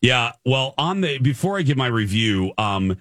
Yeah. 0.00 0.32
Well, 0.44 0.74
on 0.78 1.00
the 1.00 1.18
before 1.18 1.58
I 1.58 1.62
give 1.62 1.76
my 1.76 1.88
review, 1.88 2.52
um, 2.58 3.00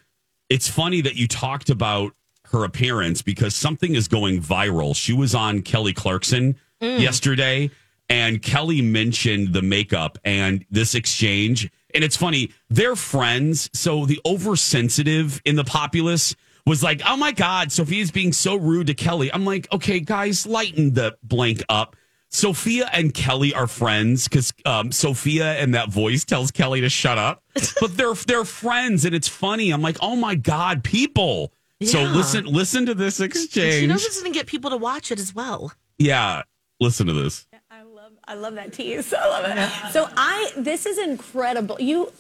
it's 0.50 0.68
funny 0.68 1.02
that 1.02 1.16
you 1.16 1.28
talked 1.28 1.70
about 1.70 2.14
her 2.52 2.64
appearance 2.64 3.22
because 3.22 3.56
something 3.56 3.94
is 3.94 4.08
going 4.08 4.42
viral. 4.42 4.96
She 4.96 5.14
was 5.14 5.36
on 5.36 5.62
Kelly 5.62 5.94
Clarkson 5.94 6.56
Mm. 6.82 7.02
yesterday, 7.02 7.72
and 8.08 8.40
Kelly 8.42 8.84
mentioned 8.84 9.52
the 9.52 9.64
makeup 9.64 10.20
and 10.24 10.64
this 10.70 10.94
exchange. 10.94 11.70
And 11.96 12.04
it's 12.04 12.16
funny, 12.16 12.52
they're 12.70 12.96
friends. 12.96 13.68
So 13.74 14.06
the 14.06 14.20
oversensitive 14.26 15.42
in 15.44 15.56
the 15.56 15.64
populace 15.64 16.36
was 16.68 16.84
like, 16.84 17.02
oh 17.06 17.18
my 17.18 17.32
God, 17.32 17.72
Sofia's 17.72 18.12
being 18.12 18.34
so 18.34 18.56
rude 18.56 18.88
to 18.88 18.94
Kelly. 18.94 19.32
I'm 19.34 19.46
like, 19.46 19.72
okay, 19.72 20.00
guys, 20.00 20.46
lighten 20.46 20.94
the 20.94 21.18
blank 21.24 21.64
up. 21.70 21.96
Sofia 22.30 22.90
and 22.92 23.14
Kelly 23.14 23.54
are 23.54 23.68
friends 23.68 24.28
because 24.28 24.54
um, 24.66 24.92
Sofia 24.92 25.54
and 25.54 25.74
that 25.74 25.90
voice 25.90 26.26
tells 26.26 26.52
Kelly 26.52 26.82
to 26.82 26.90
shut 26.90 27.18
up. 27.18 27.44
But 27.80 27.96
they're 27.96 28.14
they're 28.14 28.44
friends 28.46 29.06
and 29.06 29.16
it's 29.16 29.28
funny. 29.30 29.72
I'm 29.72 29.82
like, 29.82 29.98
oh 30.02 30.16
my 30.16 30.36
god, 30.36 30.84
people. 30.84 31.54
So 31.84 32.04
listen 32.04 32.46
listen 32.46 32.86
to 32.88 32.94
this 32.94 33.20
exchange. 33.20 33.52
She 33.54 33.62
exchange. 33.68 33.88
knows 33.90 34.04
this 34.04 34.18
is 34.18 34.24
going 34.24 34.34
to 34.34 34.40
get 34.40 34.48
people 34.48 34.70
to 34.72 34.78
watch 34.78 35.12
it 35.12 35.20
as 35.20 35.34
well. 35.34 35.72
yeah, 35.98 36.42
listen 36.80 37.08
to 37.08 37.14
this. 37.14 37.48
I 37.72 37.84
love 37.84 38.12
I 38.28 38.34
love 38.34 38.56
that 38.56 38.74
tease. 38.74 39.14
I 39.14 39.28
love 39.28 39.46
it. 39.46 39.92
So 39.94 40.10
I, 40.18 40.52
this 40.58 40.86
is 40.86 40.98
incredible. 40.98 41.78
You, 41.80 42.12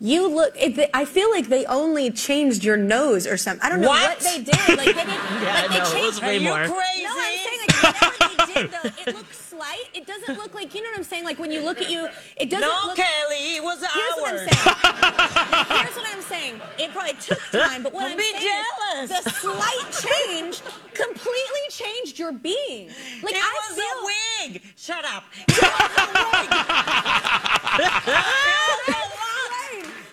you 0.00 0.28
look. 0.28 0.54
It, 0.56 0.90
I 0.94 1.04
feel 1.04 1.30
like 1.30 1.48
they 1.48 1.64
only 1.66 2.10
changed 2.10 2.62
your 2.64 2.76
nose 2.76 3.26
or 3.26 3.36
something. 3.36 3.64
I 3.64 3.68
don't 3.68 3.80
know 3.80 3.88
what, 3.88 4.08
What? 4.08 4.20
they 4.20 4.42
did. 4.42 4.54
Like 4.76 4.86
they 4.86 4.92
didn't. 4.92 5.08
Yeah, 5.38 5.54
like, 5.54 5.64
I 5.64 5.68
they 5.68 5.78
know. 5.78 5.84
It 5.84 5.92
changed. 5.92 6.06
was 6.06 6.20
way 6.22 6.28
Are 6.28 6.32
you 6.40 6.48
more. 6.48 6.58
crazy? 6.66 7.02
No, 7.04 7.10
I'm 7.16 7.36
saying 7.36 7.58
like 7.66 7.82
whatever 7.82 8.16
they 8.46 8.54
did 8.54 8.70
though, 8.70 8.90
it 9.06 9.14
looks 9.16 9.38
slight. 9.38 9.84
It 9.94 10.06
doesn't 10.06 10.36
look 10.38 10.54
like 10.54 10.74
you 10.74 10.82
know 10.82 10.90
what 10.90 10.98
I'm 10.98 11.04
saying. 11.04 11.24
Like 11.24 11.38
when 11.38 11.50
you 11.50 11.60
look 11.62 11.80
at 11.80 11.90
you, 11.90 12.08
it 12.36 12.50
doesn't. 12.50 12.60
No, 12.68 12.80
look, 12.86 12.96
Kelly, 12.96 13.56
it 13.56 13.62
was 13.62 13.78
Here's 13.80 14.16
what 14.16 14.32
I'm 14.32 14.38
saying. 14.38 14.76
Here's 15.78 15.96
what 15.96 16.06
I'm 16.14 16.22
saying. 16.22 16.60
It 16.78 16.90
probably 16.92 17.14
took 17.14 17.40
time, 17.50 17.82
but 17.82 17.92
what 17.92 18.02
Don't 18.02 18.12
I'm 18.12 18.16
be 18.18 18.22
saying 18.32 18.44
jealous. 18.46 19.10
is 19.10 19.24
the 19.24 19.30
slight 19.30 19.90
change 20.28 20.60
completely 20.94 21.64
changed 21.70 22.18
your 22.18 22.32
being. 22.32 22.88
Like 23.22 23.34
it 23.34 23.40
I 23.42 23.60
was 23.68 23.76
feel. 23.76 23.84
a 23.84 24.48
wig. 24.52 24.62
Shut 24.76 25.04
up. 25.04 25.24
It 25.48 25.60
was 25.60 25.90
a 25.98 26.06
wig. 26.14 26.48
It 27.78 27.84
was 27.84 28.88
a 28.88 28.90
lot. 28.90 29.38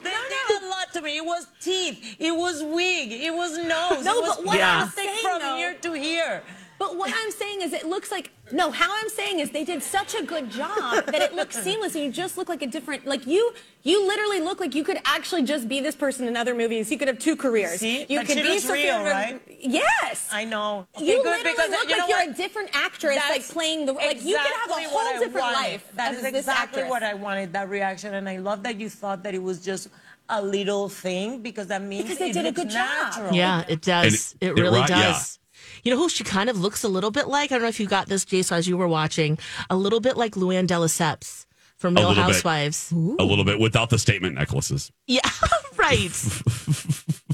They 0.03 0.11
did 0.47 0.63
a 0.63 0.67
lot 0.67 0.93
to 0.93 0.94
me. 1.05 1.17
It 1.17 1.25
was 1.25 1.47
teeth. 1.61 2.17
It 2.19 2.35
was 2.35 2.61
wig. 2.63 3.11
It 3.11 3.33
was 3.33 3.57
nose. 3.73 4.03
No, 4.03 4.17
it 4.19 4.21
was 4.27 4.37
but 4.37 4.45
what 4.45 4.57
Yeah. 4.57 4.81
I'm 4.83 4.89
saying 4.89 5.19
from 5.21 5.39
though, 5.41 5.55
here 5.55 5.73
to 5.75 5.93
here. 5.93 6.43
But 6.77 6.97
what 6.97 7.09
I'm 7.15 7.31
saying 7.31 7.61
is, 7.61 7.71
it 7.71 7.85
looks 7.87 8.11
like 8.11 8.31
no. 8.51 8.69
How 8.69 8.91
I'm 9.01 9.07
saying 9.07 9.39
is, 9.39 9.49
they 9.49 9.63
did 9.63 9.81
such 9.81 10.13
a 10.13 10.21
good 10.21 10.49
job 10.51 11.05
that 11.05 11.21
it 11.21 11.33
looks 11.33 11.55
seamless, 11.63 11.95
and 11.95 12.03
you 12.03 12.11
just 12.11 12.37
look 12.37 12.49
like 12.49 12.61
a 12.61 12.67
different. 12.67 13.05
Like 13.05 13.25
you, 13.25 13.53
you 13.83 14.05
literally 14.05 14.41
look 14.41 14.59
like 14.59 14.75
you 14.75 14.83
could 14.83 14.99
actually 15.05 15.43
just 15.43 15.69
be 15.69 15.79
this 15.79 15.95
person 15.95 16.27
in 16.27 16.35
other 16.35 16.53
movies. 16.53 16.91
You 16.91 16.97
could 16.97 17.07
have 17.07 17.17
two 17.17 17.37
careers. 17.37 17.79
See? 17.79 18.05
you 18.09 18.19
But 18.19 18.27
could 18.27 18.43
be 18.43 18.59
Sofia 18.59 18.97
real, 18.97 19.05
right? 19.09 19.41
Yes. 19.57 20.27
I 20.33 20.43
know. 20.43 20.85
Okay, 20.97 21.05
you 21.05 21.23
good, 21.23 21.29
literally 21.31 21.51
because 21.55 21.69
look 21.71 21.89
you 21.89 21.97
like 21.97 22.09
you're 22.09 22.17
what? 22.17 22.29
a 22.31 22.33
different 22.33 22.69
actress, 22.73 23.19
like 23.29 23.47
playing 23.47 23.85
the 23.85 23.93
like 23.93 24.21
you 24.25 24.35
could 24.37 24.45
have 24.45 24.71
a 24.71 24.73
exactly 24.73 24.83
whole 24.89 25.13
different 25.19 25.33
wanted. 25.47 25.55
life. 25.71 25.91
That 25.95 26.13
is 26.13 26.25
exactly 26.25 26.83
what 26.83 27.03
I 27.03 27.13
wanted. 27.13 27.53
That 27.53 27.69
reaction, 27.69 28.15
and 28.15 28.27
I 28.27 28.35
love 28.37 28.63
that 28.63 28.77
you 28.81 28.89
thought 28.89 29.23
that 29.23 29.33
it 29.33 29.41
was 29.41 29.63
just 29.63 29.87
a 30.29 30.41
little 30.41 30.89
thing 30.89 31.41
because 31.41 31.67
that 31.67 31.81
means 31.81 32.03
Because 32.03 32.17
they 32.19 32.29
it 32.29 32.33
did 32.33 32.43
a 32.45 32.47
looks 32.49 32.59
good 32.61 32.69
job. 32.69 32.87
natural. 32.87 33.33
Yeah, 33.33 33.63
it 33.67 33.81
does. 33.81 34.35
And 34.41 34.41
It, 34.41 34.55
it- 34.55 34.59
it 34.59 34.61
really 34.61 34.79
yeah. 34.81 34.87
does. 34.87 35.39
You 35.83 35.91
know 35.91 35.97
who 35.97 36.09
she 36.09 36.23
kind 36.23 36.49
of 36.49 36.59
looks 36.59 36.83
a 36.83 36.87
little 36.87 37.11
bit 37.11 37.27
like? 37.27 37.51
I 37.51 37.55
don't 37.55 37.61
know 37.63 37.67
if 37.69 37.79
you 37.79 37.85
got 37.87 38.07
this, 38.07 38.25
Jason, 38.25 38.57
as 38.57 38.67
you 38.67 38.75
were 38.77 38.87
watching. 38.87 39.37
A 39.69 39.75
little 39.75 39.99
bit 39.99 40.17
like 40.17 40.33
Luann 40.33 40.65
de 40.67 40.73
Lesseps 40.73 41.45
from 41.77 41.95
A 41.97 41.99
Real 42.01 42.09
bit. 42.09 42.17
Housewives. 42.17 42.91
A 42.91 42.95
little 43.23 43.45
bit 43.45 43.59
without 43.59 43.89
the 43.91 43.99
statement 43.99 44.33
necklaces. 44.35 44.91
Yeah, 45.07 45.21
right. 45.77 46.09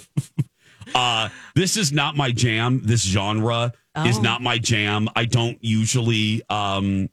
Uh, 0.93 1.29
this 1.55 1.77
is 1.77 1.93
not 1.93 2.17
my 2.17 2.31
jam. 2.31 2.81
This 2.83 3.01
genre 3.03 3.71
is 4.05 4.17
Oh. 4.17 4.21
not 4.21 4.41
my 4.41 4.57
jam. 4.57 5.07
I 5.15 5.24
don't 5.24 5.57
usually, 5.63 6.41
um, 6.50 7.10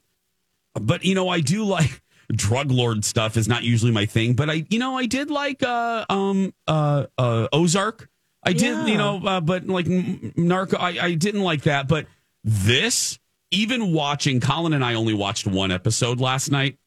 but 0.73 1.05
you 1.05 1.15
know, 1.15 1.29
I 1.29 1.39
do 1.39 1.63
like 1.63 2.01
drug 2.31 2.71
lord 2.71 3.03
stuff. 3.05 3.37
Is 3.37 3.47
not 3.47 3.63
usually 3.63 3.91
my 3.91 4.05
thing. 4.05 4.33
But 4.33 4.49
I, 4.49 4.65
you 4.69 4.79
know, 4.79 4.97
I 4.97 5.05
did 5.05 5.29
like 5.31 5.63
uh, 5.63 6.05
um, 6.09 6.53
uh, 6.67 7.05
uh, 7.17 7.47
Ozark. 7.51 8.09
I 8.43 8.53
did, 8.53 8.61
Yeah. 8.61 8.85
you 8.85 8.97
know, 8.97 9.17
uh, 9.25 9.41
but 9.41 9.67
like 9.67 9.87
n- 9.87 10.31
Narco, 10.37 10.77
I, 10.77 10.97
I 11.01 11.13
didn't 11.15 11.41
like 11.41 11.63
that. 11.63 11.87
But 11.89 12.05
this, 12.43 13.19
even 13.51 13.91
watching, 13.93 14.39
Colin 14.39 14.73
and 14.73 14.83
I 14.85 14.93
only 14.93 15.13
watched 15.13 15.45
one 15.45 15.71
episode 15.71 16.19
last 16.21 16.49
night. 16.49 16.77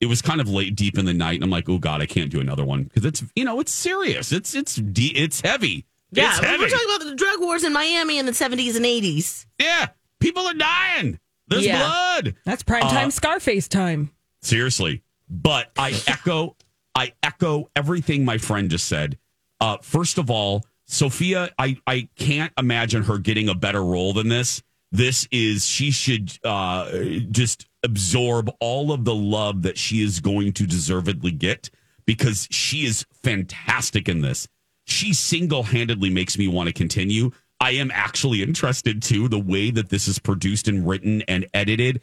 It 0.00 0.06
was 0.06 0.22
kind 0.22 0.40
of 0.40 0.48
late, 0.48 0.76
deep 0.76 0.98
in 0.98 1.04
the 1.04 1.12
night, 1.14 1.34
and 1.36 1.44
I'm 1.44 1.50
like, 1.50 1.68
oh 1.68 1.78
god, 1.78 2.00
I 2.00 2.06
can't 2.06 2.30
do 2.30 2.40
another 2.40 2.64
one 2.64 2.84
because 2.84 3.04
it's, 3.04 3.22
you 3.36 3.44
know, 3.44 3.60
it's 3.60 3.72
serious. 3.72 4.32
It's 4.32 4.54
it's 4.54 4.76
de- 4.76 5.14
it's 5.16 5.40
heavy. 5.42 5.84
Yeah, 6.12 6.30
it's 6.32 6.40
we're 6.40 6.68
talking 6.68 6.94
about 6.96 7.04
the 7.08 7.14
drug 7.14 7.40
wars 7.40 7.64
in 7.64 7.72
Miami 7.72 8.18
in 8.18 8.26
the 8.26 8.32
70s 8.32 8.76
and 8.76 8.84
80s. 8.84 9.46
Yeah, 9.60 9.88
people 10.18 10.46
are 10.46 10.54
dying. 10.54 11.18
There's 11.48 11.66
Yeah. 11.66 11.78
blood. 11.78 12.34
That's 12.44 12.62
prime 12.62 12.82
time 12.82 13.08
Uh, 13.08 13.10
Scarface 13.10 13.68
time. 13.68 14.10
Seriously, 14.42 15.02
but 15.28 15.70
I 15.76 16.00
echo, 16.06 16.56
I 16.94 17.12
echo 17.22 17.70
everything 17.76 18.24
my 18.24 18.38
friend 18.38 18.70
just 18.70 18.86
said. 18.86 19.18
Uh, 19.60 19.76
first 19.82 20.18
of 20.18 20.30
all, 20.30 20.64
Sofia, 20.86 21.50
I 21.58 21.76
I 21.86 22.08
can't 22.16 22.52
imagine 22.58 23.04
her 23.04 23.18
getting 23.18 23.48
a 23.48 23.54
better 23.54 23.84
role 23.84 24.12
than 24.12 24.28
this. 24.28 24.62
This 24.92 25.28
is 25.30 25.64
she 25.64 25.90
should 25.92 26.36
uh, 26.44 26.90
just 27.30 27.66
absorb 27.82 28.50
all 28.58 28.92
of 28.92 29.04
the 29.04 29.14
love 29.14 29.62
that 29.62 29.78
she 29.78 30.02
is 30.02 30.20
going 30.20 30.52
to 30.54 30.66
deservedly 30.66 31.30
get 31.30 31.70
because 32.06 32.48
she 32.50 32.84
is 32.84 33.06
fantastic 33.22 34.08
in 34.08 34.20
this. 34.20 34.48
She 34.84 35.12
single 35.12 35.62
handedly 35.62 36.10
makes 36.10 36.36
me 36.36 36.48
want 36.48 36.66
to 36.66 36.72
continue. 36.72 37.30
I 37.60 37.72
am 37.72 37.92
actually 37.92 38.42
interested 38.42 39.00
too 39.02 39.28
the 39.28 39.38
way 39.38 39.70
that 39.70 39.90
this 39.90 40.08
is 40.08 40.18
produced 40.18 40.66
and 40.66 40.88
written 40.88 41.22
and 41.28 41.46
edited. 41.54 42.00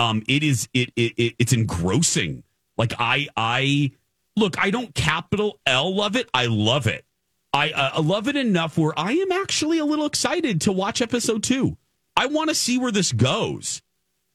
Um, 0.00 0.22
it 0.26 0.42
is 0.42 0.68
it, 0.72 0.90
it, 0.96 1.12
it 1.16 1.34
it's 1.38 1.52
engrossing. 1.52 2.42
Like 2.76 2.94
I 2.98 3.28
I 3.36 3.92
look, 4.36 4.58
I 4.58 4.70
don't 4.70 4.94
capital 4.94 5.60
L 5.66 5.94
love 5.94 6.16
it. 6.16 6.28
I 6.32 6.46
love 6.46 6.86
it. 6.86 7.04
I 7.52 7.70
uh, 7.70 7.90
I 7.94 8.00
love 8.00 8.26
it 8.28 8.36
enough 8.36 8.78
where 8.78 8.98
I 8.98 9.12
am 9.12 9.30
actually 9.32 9.78
a 9.78 9.84
little 9.84 10.06
excited 10.06 10.62
to 10.62 10.72
watch 10.72 11.02
episode 11.02 11.42
two. 11.42 11.76
I 12.16 12.26
want 12.26 12.48
to 12.48 12.54
see 12.54 12.78
where 12.78 12.92
this 12.92 13.12
goes 13.12 13.82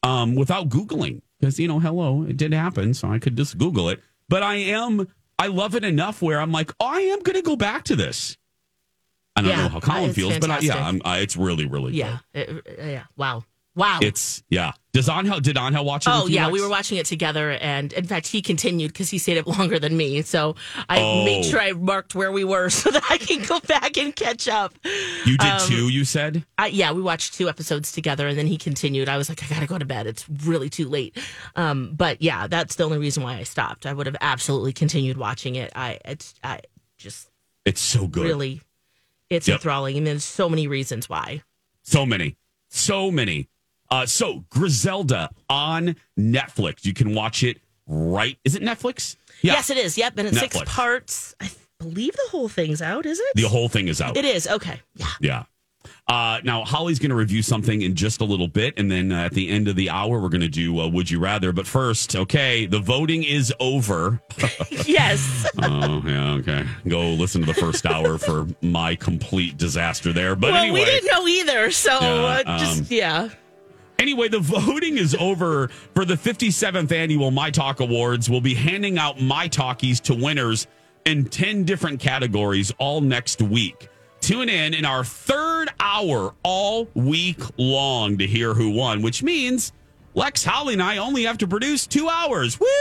um, 0.04 0.36
without 0.36 0.70
Googling 0.70 1.22
because, 1.40 1.60
you 1.60 1.68
know, 1.68 1.80
hello, 1.80 2.24
it 2.24 2.38
did 2.38 2.54
happen. 2.54 2.94
So 2.94 3.10
I 3.10 3.20
could 3.20 3.36
just 3.36 3.58
Google 3.58 3.90
it. 3.90 4.02
But 4.30 4.44
I 4.44 4.56
am, 4.56 5.08
I 5.38 5.48
love 5.48 5.76
it 5.76 5.84
enough 5.84 6.22
where 6.22 6.40
I'm 6.40 6.52
like, 6.52 6.72
oh, 6.80 6.86
I 6.88 7.02
am 7.02 7.20
going 7.20 7.36
to 7.36 7.42
go 7.44 7.56
back 7.56 7.84
to 7.86 7.96
this. 7.96 8.38
I 9.36 9.42
don't 9.42 9.52
Yeah, 9.52 9.64
know 9.64 9.70
how 9.70 9.80
Colin 9.82 10.14
feels, 10.14 10.40
but 10.40 10.50
I, 10.50 10.60
yeah. 10.60 10.88
I'm, 10.88 11.02
I, 11.06 11.20
it's 11.20 11.36
really, 11.36 11.66
really 11.68 11.94
Yeah. 11.94 12.20
It- 12.34 12.66
yeah. 12.80 13.04
Wow. 13.18 13.44
Wow. 13.76 14.00
It's, 14.02 14.42
yeah. 14.50 14.72
Does 14.96 15.10
Angel, 15.10 15.42
did 15.42 15.58
Angel 15.58 15.84
watch 15.84 16.08
it? 16.08 16.10
Oh 16.14 16.26
yeah, 16.26 16.50
we 16.50 16.62
were 16.62 16.70
watching 16.70 16.98
it 16.98 17.06
together, 17.06 17.52
and 17.52 17.92
in 17.92 18.06
fact, 18.06 18.28
he 18.28 18.42
continued 18.42 18.94
because 18.94 19.10
he 19.10 19.18
stayed 19.18 19.38
up 19.38 19.46
longer 19.46 19.78
than 19.78 19.98
me. 19.98 20.22
So 20.22 20.56
I 20.88 21.02
Oh. 21.02 21.26
made 21.26 21.44
sure 21.44 21.60
I 21.60 21.74
marked 21.74 22.16
where 22.16 22.32
we 22.32 22.46
were 22.46 22.70
so 22.82 22.92
that 22.92 23.04
I 23.10 23.18
can 23.18 23.44
go 23.44 23.60
back 23.60 23.98
and 23.98 24.16
catch 24.16 24.48
up. 24.48 24.74
You 25.26 25.38
did 25.38 25.42
Um, 25.52 25.68
too, 25.68 25.90
you 25.90 26.06
said? 26.06 26.46
I, 26.58 26.68
yeah, 26.68 26.94
we 26.94 27.02
watched 27.02 27.34
two 27.34 27.50
episodes 27.50 27.92
together, 27.92 28.26
and 28.30 28.38
then 28.38 28.48
he 28.48 28.58
continued. 28.58 29.10
I 29.10 29.18
was 29.18 29.28
like, 29.28 29.44
I 29.44 29.48
gotta 29.54 29.68
go 29.68 29.78
to 29.78 29.84
bed. 29.84 30.08
It's 30.08 30.24
really 30.30 30.70
too 30.70 30.88
late. 30.88 31.18
Um, 31.58 31.92
but 31.94 32.22
yeah, 32.22 32.48
that's 32.48 32.76
the 32.76 32.86
only 32.86 32.98
reason 32.98 33.22
why 33.22 33.36
I 33.36 33.44
stopped. 33.44 33.86
I 33.86 33.92
would 33.92 34.06
have 34.06 34.16
absolutely 34.22 34.72
continued 34.72 35.18
watching 35.18 35.56
it. 35.56 35.74
I, 35.76 36.00
it's, 36.06 36.36
I 36.42 36.62
just 36.98 37.28
It's 37.66 37.82
so 37.82 38.08
good. 38.08 38.24
really, 38.24 38.62
it's 39.30 39.46
Yep. 39.50 39.56
enthralling, 39.56 39.98
and 39.98 40.08
there's 40.08 40.24
so 40.24 40.48
many 40.48 40.68
reasons 40.68 41.10
why. 41.10 41.44
So 41.84 42.06
many. 42.06 42.38
So 42.70 43.12
many. 43.12 43.50
Uh, 43.90 44.06
so 44.06 44.46
Griselda 44.50 45.30
on 45.50 45.96
Netflix. 46.18 46.86
You 46.86 46.94
can 46.94 47.14
watch 47.14 47.44
it 47.44 47.60
right. 47.88 48.38
Is 48.44 48.56
it 48.56 48.62
Netflix? 48.62 49.16
Yeah. 49.42 49.54
Yes, 49.54 49.70
it 49.70 49.78
is. 49.78 49.98
Yep, 49.98 50.18
and 50.18 50.28
it's 50.28 50.40
six 50.40 50.58
parts. 50.66 51.36
I 51.40 51.50
believe 51.80 52.14
the 52.14 52.30
whole 52.30 52.50
thing's 52.50 52.82
out, 52.82 53.06
is 53.06 53.20
it? 53.20 53.36
The 53.36 53.44
whole 53.44 53.70
thing 53.70 53.88
is 53.88 54.02
out. 54.02 54.18
It 54.18 54.26
is. 54.26 54.48
Okay. 54.48 54.82
Yeah. 54.96 55.08
Yeah. 55.20 55.44
Uh, 56.08 56.40
now, 56.44 56.64
Holly's 56.64 57.00
going 57.00 57.10
to 57.10 57.16
review 57.16 57.42
something 57.42 57.82
in 57.82 57.96
just 57.96 58.22
a 58.22 58.26
little 58.26 58.48
bit. 58.48 58.76
And 58.78 58.92
then 58.92 59.12
uh, 59.12 59.24
at 59.24 59.34
the 59.34 59.50
end 59.50 59.68
of 59.68 59.76
the 59.76 59.90
hour, 59.90 60.20
we're 60.20 60.30
going 60.30 60.42
to 60.42 60.48
do 60.48 60.80
uh, 60.80 60.88
Would 60.88 61.10
You 61.10 61.20
Rather. 61.20 61.52
But 61.52 61.66
first, 61.66 62.16
okay, 62.16 62.66
the 62.66 62.80
voting 62.80 63.24
is 63.24 63.54
over. 63.60 64.22
yes. 64.86 65.48
Oh, 65.68 66.04
yeah, 66.06 66.34
okay. 66.34 66.66
Go 66.88 67.12
listen 67.14 67.42
to 67.42 67.48
the 67.48 67.54
first 67.54 67.86
hour 67.86 68.18
for 68.18 68.48
my 68.62 68.96
complete 68.96 69.58
disaster 69.58 70.14
there. 70.14 70.36
But 70.36 70.52
well, 70.52 70.64
anyway. 70.64 70.82
we 70.82 70.86
didn't 70.86 71.12
know 71.12 71.28
either. 71.28 71.72
So 71.72 71.92
Yeah, 71.92 72.44
uh, 72.46 72.60
just, 72.60 72.82
um, 72.82 72.88
yeah. 72.90 73.30
Anyway, 74.00 74.28
the 74.28 74.40
voting 74.42 74.98
is 74.98 75.16
over 75.16 75.68
for 75.94 76.06
the 76.06 76.16
57th 76.16 76.92
annual 76.92 77.32
My 77.32 77.50
Talk 77.52 77.80
Awards. 77.80 78.30
We'll 78.30 78.42
be 78.42 78.54
handing 78.54 78.98
out 78.98 79.20
My 79.22 79.48
Talkies 79.48 80.00
to 80.02 80.14
winners 80.16 80.68
in 81.06 81.26
10 81.26 81.64
different 81.64 82.00
categories 82.00 82.72
all 82.78 83.02
next 83.02 83.42
week. 83.42 83.90
Tune 84.22 84.50
in 84.50 84.74
in 84.74 84.86
our 84.86 85.04
third 85.04 85.70
hour 85.80 86.34
all 86.44 86.88
week 86.96 87.40
long 87.58 88.18
to 88.18 88.26
hear 88.26 88.54
who 88.56 88.72
won, 88.72 89.02
which 89.04 89.22
means 89.22 89.72
Lex, 90.16 90.44
Holly, 90.44 90.74
and 90.74 90.82
I 90.82 90.98
only 90.98 91.24
have 91.26 91.38
to 91.40 91.48
produce 91.48 91.86
two 91.86 92.10
hours. 92.10 92.60
Woo! 92.60 92.66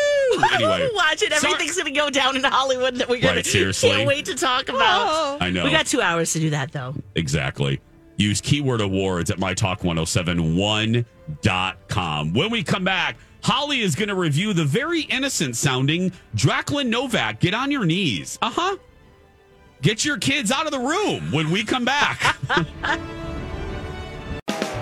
Anyway, 0.55 0.89
Watch 0.95 1.23
it. 1.23 1.33
Everything's 1.33 1.75
going 1.77 1.93
to 1.93 1.99
go 2.01 2.11
down 2.11 2.35
in 2.37 2.43
Hollywood 2.43 2.97
that 2.97 3.09
we're 3.09 3.21
going 3.21 3.37
Right, 3.37 3.45
to 3.45 3.51
seriously. 3.51 3.91
can't 3.91 4.07
wait 4.09 4.25
to 4.25 4.35
talk 4.35 4.69
about. 4.69 5.07
Oh. 5.09 5.39
I 5.41 5.51
know. 5.51 5.65
We 5.65 5.71
got 5.71 5.87
two 5.87 6.01
hours 6.01 6.33
to 6.33 6.41
do 6.41 6.51
that, 6.51 6.73
though. 6.73 6.95
Exactly. 7.15 7.81
Use 8.17 8.41
keyword 8.41 8.81
awards 8.81 9.31
at 9.31 9.39
mytalk1071.com. 9.39 12.33
When 12.33 12.51
we 12.51 12.63
come 12.63 12.85
back, 12.85 13.17
Holly 13.43 13.81
is 13.81 13.95
going 13.95 14.09
to 14.09 14.15
review 14.15 14.53
the 14.53 14.65
very 14.65 15.03
innocent 15.03 15.57
sounding 15.57 16.13
Jacqueline 16.35 16.91
Novak. 16.91 17.41
Get 17.41 17.55
on 17.55 17.71
your 17.71 17.85
knees. 17.85 18.39
Uh 18.41 18.51
huh. 18.51 18.77
Get 19.83 20.05
your 20.05 20.19
kids 20.19 20.51
out 20.51 20.67
of 20.67 20.73
the 20.73 20.79
room 20.79 21.31
when 21.31 21.51
we 21.51 21.65
come 21.65 21.85
back. 21.85 22.37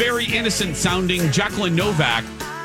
Very 0.00 0.24
innocent 0.24 0.76
sounding 0.76 1.30
Jacqueline 1.30 1.76
Novak. 1.76 2.24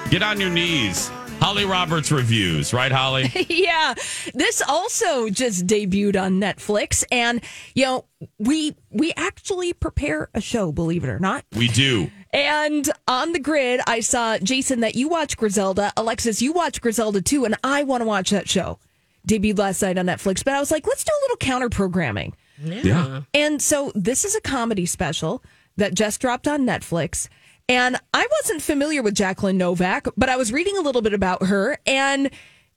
Get 0.10 0.24
on 0.24 0.40
your 0.40 0.50
knees. 0.50 1.10
Holly 1.42 1.66
Roberts 1.66 2.10
reviews, 2.10 2.74
right, 2.74 2.90
Holly? 2.90 3.30
yeah. 3.50 3.94
This 4.34 4.62
also 4.66 5.30
just 5.30 5.68
debuted 5.68 6.16
on 6.16 6.40
Netflix 6.40 7.04
and 7.12 7.42
you 7.74 7.84
know, 7.84 8.06
we 8.40 8.74
we 8.90 9.12
actually 9.18 9.74
prepare 9.74 10.30
a 10.34 10.40
show, 10.40 10.72
believe 10.72 11.04
it 11.04 11.10
or 11.10 11.20
not. 11.20 11.44
We 11.58 11.68
do. 11.68 12.10
And 12.32 12.90
on 13.06 13.34
the 13.34 13.40
grid, 13.40 13.82
I 13.86 14.00
saw 14.00 14.38
Jason 14.38 14.80
that 14.80 14.96
you 14.96 15.10
watch 15.10 15.36
Griselda, 15.36 15.92
Alexis, 15.98 16.42
you 16.42 16.54
watch 16.54 16.80
Griselda 16.80 17.22
too, 17.22 17.44
and 17.44 17.58
I 17.66 17.84
want 17.84 18.00
to 18.00 18.06
watch 18.06 18.30
that 18.30 18.48
show. 18.48 18.80
Debuted 19.28 19.60
last 19.60 19.82
night 19.82 19.98
on 19.98 20.06
Netflix, 20.06 20.42
but 20.42 20.54
I 20.54 20.62
was 20.62 20.72
like, 20.72 20.88
let's 20.88 21.04
do 21.04 21.12
a 21.12 21.22
little 21.26 21.38
counter 21.38 21.68
programming. 21.68 22.34
Yeah. 22.64 23.24
And 23.34 23.62
so 23.62 23.92
this 23.94 24.24
is 24.24 24.36
a 24.36 24.42
comedy 24.42 24.86
special 24.86 25.44
that 25.78 25.94
just 25.94 26.22
dropped 26.22 26.48
on 26.48 26.66
Netflix. 26.66 27.28
And 27.68 28.00
I 28.14 28.28
wasn't 28.42 28.62
familiar 28.62 29.02
with 29.02 29.16
Jacqueline 29.16 29.58
Novak, 29.58 30.08
but 30.16 30.30
I 30.30 30.38
was 30.38 30.52
reading 30.52 30.78
a 30.78 30.82
little 30.82 31.02
bit 31.02 31.14
about 31.14 31.48
her 31.48 31.78
and 31.86 32.30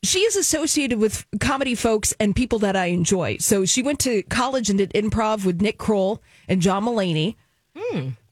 she 0.02 0.20
is 0.20 0.36
associated 0.36 0.98
with 0.98 1.26
comedy 1.40 1.74
folks 1.74 2.14
and 2.20 2.34
people 2.34 2.60
that 2.60 2.76
I 2.76 2.86
enjoy. 2.86 3.38
So 3.38 3.64
she 3.64 3.82
went 3.82 3.98
to 4.00 4.22
college 4.24 4.70
and 4.70 4.78
did 4.78 4.92
improv 4.92 5.44
with 5.44 5.60
Nick 5.60 5.76
Kroll 5.78 6.22
and 6.48 6.62
John 6.62 6.84
Mulaney. 6.84 7.36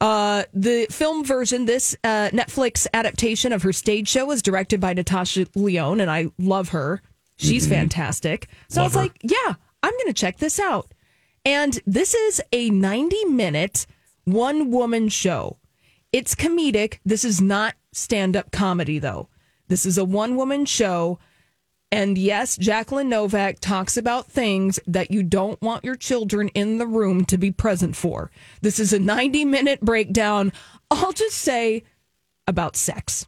Uh, 0.01 0.45
the 0.53 0.87
film 0.91 1.25
version, 1.25 1.65
this 1.65 1.97
uh, 2.05 2.31
Netflix 2.33 2.87
adaptation 2.93 3.53
of 3.53 3.63
her 3.63 3.73
stage 3.73 4.09
show, 4.09 4.27
was 4.27 4.43
directed 4.43 4.81
by 4.81 4.93
Natasha 4.93 5.47
Lyonne, 5.55 6.01
and 6.01 6.11
I 6.11 6.27
love 6.39 6.71
her. 6.71 7.01
She's 7.37 7.67
fantastic. 7.67 8.49
So 8.69 8.81
I 8.81 8.85
was 8.85 8.95
her. 8.95 9.01
like, 9.01 9.19
yeah, 9.23 9.55
I'm 9.83 9.93
going 9.93 10.07
to 10.07 10.13
check 10.13 10.39
this 10.39 10.59
out. 10.59 10.93
And 11.45 11.79
this 11.87 12.13
is 12.15 12.41
a 12.53 12.71
90 12.71 13.25
minute 13.27 13.87
one 14.27 14.71
woman 14.71 15.09
show. 15.09 15.57
It's 16.13 16.35
comedic. 16.35 16.99
This 17.05 17.25
is 17.25 17.41
not 17.41 17.75
stand 17.93 18.37
up 18.37 18.51
comedy, 18.53 18.99
though. 18.99 19.29
This 19.69 19.87
is 19.87 19.97
a 19.97 20.05
one 20.05 20.37
woman 20.37 20.67
show. 20.67 21.19
And 21.93 22.19
yes, 22.19 22.57
Jacqueline 22.57 23.09
Novak 23.09 23.61
talks 23.61 23.97
about 23.97 24.27
things 24.27 24.79
that 24.87 25.11
you 25.13 25.23
don't 25.23 25.61
want 25.63 25.85
your 25.85 25.95
children 25.95 26.49
in 26.49 26.79
the 26.79 26.87
room 26.87 27.25
to 27.27 27.39
be 27.39 27.51
present 27.53 27.95
for. 27.97 28.31
This 28.61 28.79
is 28.81 28.93
a 28.93 28.99
90 28.99 29.45
minute 29.45 29.81
breakdown, 29.81 30.53
I'll 30.91 31.13
just 31.13 31.39
say, 31.39 31.85
about 32.47 32.75
sex. 32.77 33.27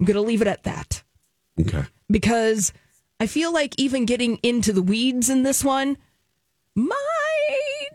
I'm 0.00 0.06
going 0.06 0.16
to 0.16 0.20
leave 0.20 0.42
it 0.42 0.48
at 0.48 0.64
that 0.64 1.04
Okay. 1.60 1.84
because 2.10 2.72
I 3.20 3.28
feel 3.28 3.52
like 3.52 3.74
even 3.78 4.04
getting 4.04 4.36
into 4.42 4.72
the 4.72 4.82
weeds 4.82 5.30
in 5.30 5.44
this 5.44 5.62
one 5.62 5.96
might 6.74 7.88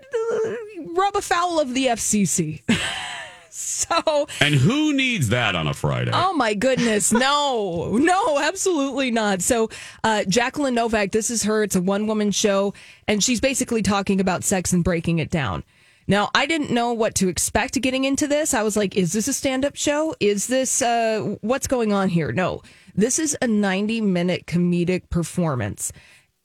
rub 0.95 1.15
afoul 1.15 1.59
of 1.59 1.73
the 1.73 1.87
FCC. 1.87 2.61
so, 3.49 4.27
And 4.39 4.55
who 4.55 4.93
needs 4.93 5.29
that 5.29 5.55
on 5.55 5.67
a 5.67 5.73
Friday? 5.73 6.11
oh 6.13 6.33
my 6.33 6.53
goodness, 6.53 7.11
no, 7.11 7.97
no, 8.01 8.39
absolutely 8.39 9.11
not. 9.11 9.41
So, 9.41 9.69
uh, 10.03 10.23
Jacqueline 10.25 10.75
Novak, 10.75 11.11
this 11.11 11.29
is 11.29 11.43
her. 11.43 11.63
It's 11.63 11.75
a 11.75 11.81
one 11.81 12.07
woman 12.07 12.31
show, 12.31 12.73
and 13.07 13.23
she's 13.23 13.41
basically 13.41 13.81
talking 13.81 14.19
about 14.19 14.43
sex 14.43 14.73
and 14.73 14.83
breaking 14.83 15.19
it 15.19 15.29
down. 15.29 15.63
Now, 16.07 16.31
I 16.33 16.47
didn't 16.47 16.71
know 16.71 16.91
what 16.93 17.13
to 17.15 17.27
expect 17.27 17.79
getting 17.79 18.03
into 18.03 18.25
this. 18.25 18.55
I 18.55 18.63
was 18.63 18.75
like, 18.75 18.95
is 18.95 19.13
this 19.13 19.27
a 19.27 19.33
stand 19.33 19.63
up 19.63 19.75
show? 19.75 20.15
Is 20.19 20.47
this, 20.47 20.81
uh, 20.81 21.35
what's 21.41 21.67
going 21.67 21.93
on 21.93 22.09
here? 22.09 22.31
No, 22.31 22.63
this 22.95 23.19
is 23.19 23.37
a 23.43 23.47
90 23.47 24.01
minute 24.01 24.47
comedic 24.47 25.11
performance. 25.11 25.91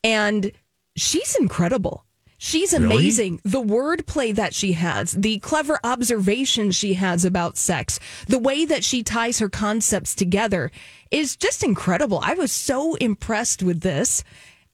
And 0.03 0.53
she's 0.97 1.35
incredible. 1.35 2.05
She's 2.47 2.75
Really? 2.75 2.85
amazing. 2.85 3.41
The 3.43 3.63
wordplay 3.63 4.35
that 4.35 4.53
she 4.55 4.73
has, 4.73 5.13
the 5.13 5.39
clever 5.39 5.81
observations 5.83 6.77
she 6.77 6.93
has 6.93 7.25
about 7.25 7.57
sex, 7.57 7.99
the 8.27 8.39
way 8.39 8.67
that 8.67 8.85
she 8.85 9.03
ties 9.03 9.39
her 9.39 9.49
concepts 9.49 10.15
together 10.15 10.71
is 11.11 11.37
just 11.37 11.63
incredible. 11.65 12.21
I 12.23 12.35
was 12.35 12.53
so 12.53 12.97
impressed 12.97 13.63
with 13.63 13.81
this. 13.81 14.23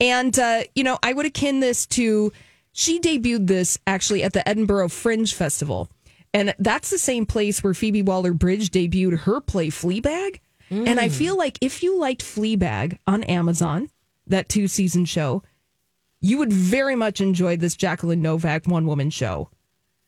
And, 0.01 0.37
uh, 0.37 0.65
you 0.75 0.83
know, 0.83 0.99
I 1.01 1.13
would 1.13 1.27
akin 1.27 1.61
this 1.61 1.87
to, 1.89 2.33
she 2.73 2.99
debuted 2.99 3.47
this 3.47 3.79
actually 3.87 4.25
at 4.25 4.33
the 4.33 4.47
Edinburgh 4.49 4.89
Fringe 4.89 5.33
Festival. 5.33 5.89
And 6.35 6.53
that's 6.59 6.91
the 6.91 6.99
same 6.99 7.25
place 7.25 7.63
where 7.63 7.75
Phoebe 7.75 8.03
Waller 8.03 8.33
Bridge 8.33 8.71
debuted 8.71 9.21
her 9.21 9.41
play 9.41 9.69
Fleabag. 9.69 10.41
And 10.71 10.99
I 10.99 11.09
Mm. 11.09 11.13
feel 11.13 11.37
like 11.37 11.57
if 11.61 11.85
you 11.85 11.97
liked 11.99 12.23
Fleabag 12.25 12.99
on 13.07 13.23
Amazon, 13.25 13.91
that 14.27 14.49
two 14.49 14.67
season 14.67 15.05
show, 15.05 15.43
you 16.21 16.39
would 16.39 16.53
very 16.53 16.97
much 16.97 17.21
enjoy 17.21 17.57
this 17.57 17.77
Jacqueline 17.77 18.23
Novak 18.23 18.67
one 18.67 18.87
woman 18.87 19.11
show. 19.11 19.51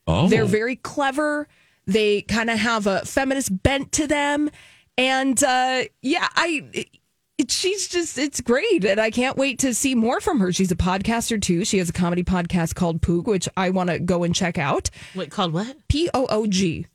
Oh. 0.07 0.27
They're 0.27 0.45
very 0.45 0.75
clever. 0.75 1.47
They 1.85 2.21
kind 2.21 2.49
of 2.49 2.59
have 2.59 2.87
a 2.87 3.01
feminist 3.05 3.63
bent 3.63 3.91
to 3.93 4.07
them. 4.07 4.49
And 4.97 5.43
uh, 5.43 5.83
yeah, 6.01 6.27
I. 6.35 6.63
It, 6.73 7.49
she's 7.49 7.87
just, 7.87 8.19
it's 8.19 8.41
great. 8.41 8.85
And 8.85 9.01
I 9.01 9.09
can't 9.09 9.35
wait 9.35 9.57
to 9.59 9.73
see 9.73 9.95
more 9.95 10.21
from 10.21 10.39
her. 10.39 10.53
She's 10.53 10.71
a 10.71 10.75
podcaster 10.75 11.41
too. 11.41 11.65
She 11.65 11.79
has 11.79 11.89
a 11.89 11.93
comedy 11.93 12.23
podcast 12.23 12.75
called 12.75 13.01
Poog, 13.01 13.25
which 13.25 13.49
I 13.57 13.71
want 13.71 13.89
to 13.89 13.97
go 13.97 14.23
and 14.23 14.35
check 14.35 14.59
out. 14.59 14.91
Wait, 15.15 15.31
called 15.31 15.51
what? 15.51 15.75
P 15.87 16.11
O 16.13 16.27
O 16.29 16.45
G 16.45 16.85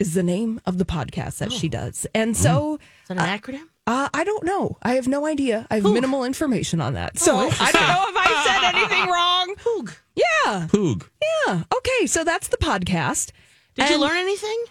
is 0.00 0.14
the 0.14 0.24
name 0.24 0.60
of 0.66 0.78
the 0.78 0.84
podcast 0.84 1.38
that 1.38 1.52
she 1.52 1.68
does. 1.68 2.04
And 2.16 2.36
so. 2.36 2.80
Is 3.02 3.08
that 3.08 3.18
an 3.18 3.38
acronym? 3.40 3.62
Uh, 3.62 3.67
I 3.90 4.24
don't 4.24 4.44
know. 4.44 4.76
I 4.82 4.94
have 4.94 5.08
no 5.08 5.24
idea. 5.26 5.66
I 5.70 5.76
have 5.76 5.84
minimal 5.84 6.24
information 6.24 6.80
on 6.80 6.94
that. 6.94 7.18
So 7.18 7.34
Oh, 7.36 7.50
I 7.60 7.72
don't 7.72 7.88
know 7.88 8.04
if 8.08 8.16
I 8.16 8.44
said 8.46 8.74
anything 8.74 9.10
wrong. 9.10 9.54
Poog. 9.56 9.96
Yeah. 10.14 10.66
Poog. 10.68 11.08
Yeah. 11.46 11.62
Okay. 11.76 12.06
So 12.06 12.24
that's 12.24 12.48
the 12.48 12.56
podcast. 12.58 13.30
Did 13.76 13.88
you 13.90 14.00
learn 14.00 14.16
anything? 14.18 14.64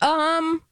Um, 0.00 0.62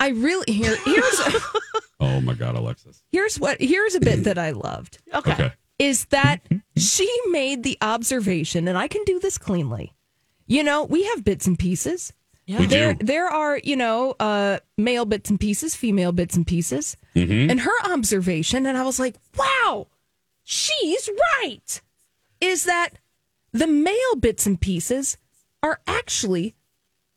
I 0.00 0.08
really 0.08 0.52
here 0.52 0.76
here's 0.84 1.20
Oh 2.00 2.20
my 2.20 2.34
God, 2.34 2.54
Alexis. 2.56 3.02
here's 3.12 3.38
what 3.38 3.60
here's 3.60 3.94
a 3.94 4.00
bit 4.00 4.24
that 4.24 4.38
I 4.38 4.50
loved. 4.50 4.98
Okay. 5.14 5.32
Okay. 5.32 5.52
Is 5.78 6.04
that 6.06 6.38
she 6.76 7.08
made 7.30 7.62
the 7.64 7.76
observation, 7.80 8.68
and 8.68 8.78
I 8.78 8.86
can 8.88 9.02
do 9.04 9.18
this 9.18 9.38
cleanly. 9.38 9.92
You 10.46 10.62
know, 10.62 10.84
we 10.84 11.04
have 11.06 11.24
bits 11.24 11.46
and 11.48 11.58
pieces. 11.58 12.12
Yeah. 12.46 12.58
We 12.58 12.66
there, 12.66 12.94
do. 12.94 13.06
there 13.06 13.26
are, 13.28 13.58
you 13.58 13.76
know, 13.76 14.14
uh, 14.20 14.58
male 14.76 15.04
bits 15.06 15.30
and 15.30 15.40
pieces, 15.40 15.74
female 15.74 16.12
bits 16.12 16.36
and 16.36 16.46
pieces. 16.46 16.96
Mhm. 17.14 17.50
And 17.50 17.60
her 17.60 17.84
observation, 17.84 18.66
and 18.66 18.76
I 18.76 18.82
was 18.84 18.98
like, 18.98 19.16
wow, 19.36 19.86
she's 20.42 21.08
right. 21.42 21.80
is 22.40 22.64
that 22.64 22.90
the 23.52 23.66
male 23.66 24.16
bits 24.18 24.46
and 24.46 24.60
pieces 24.60 25.16
are 25.62 25.80
actually 25.86 26.54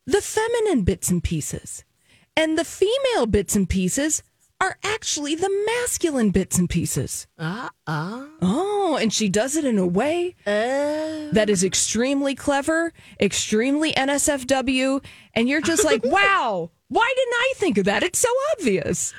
the 0.05 0.21
feminine 0.21 0.83
bits 0.83 1.09
and 1.09 1.21
pieces. 1.21 1.83
And 2.37 2.57
the 2.57 2.63
female 2.63 3.25
bits 3.25 3.55
and 3.55 3.67
pieces 3.67 4.23
are 4.59 4.77
actually 4.83 5.35
the 5.35 5.49
masculine 5.65 6.31
bits 6.31 6.57
and 6.57 6.69
pieces. 6.69 7.27
Uh, 7.37 7.69
uh. 7.85 8.25
Oh, 8.41 8.97
and 8.99 9.13
she 9.13 9.29
does 9.29 9.55
it 9.55 9.65
in 9.65 9.77
a 9.77 9.85
way 9.85 10.35
that 10.45 11.49
is 11.49 11.63
extremely 11.63 12.35
clever, 12.35 12.93
extremely 13.19 13.93
NSFW, 13.93 15.03
and 15.33 15.47
you're 15.47 15.61
just 15.61 15.83
like, 15.83 16.03
wow, 16.05 16.71
why 16.87 17.13
didn't 17.15 17.33
I 17.33 17.53
think 17.55 17.77
of 17.77 17.85
that? 17.85 18.03
It's 18.03 18.19
so 18.19 18.29
obvious. 18.53 19.13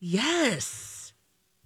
Yes. 0.00 1.12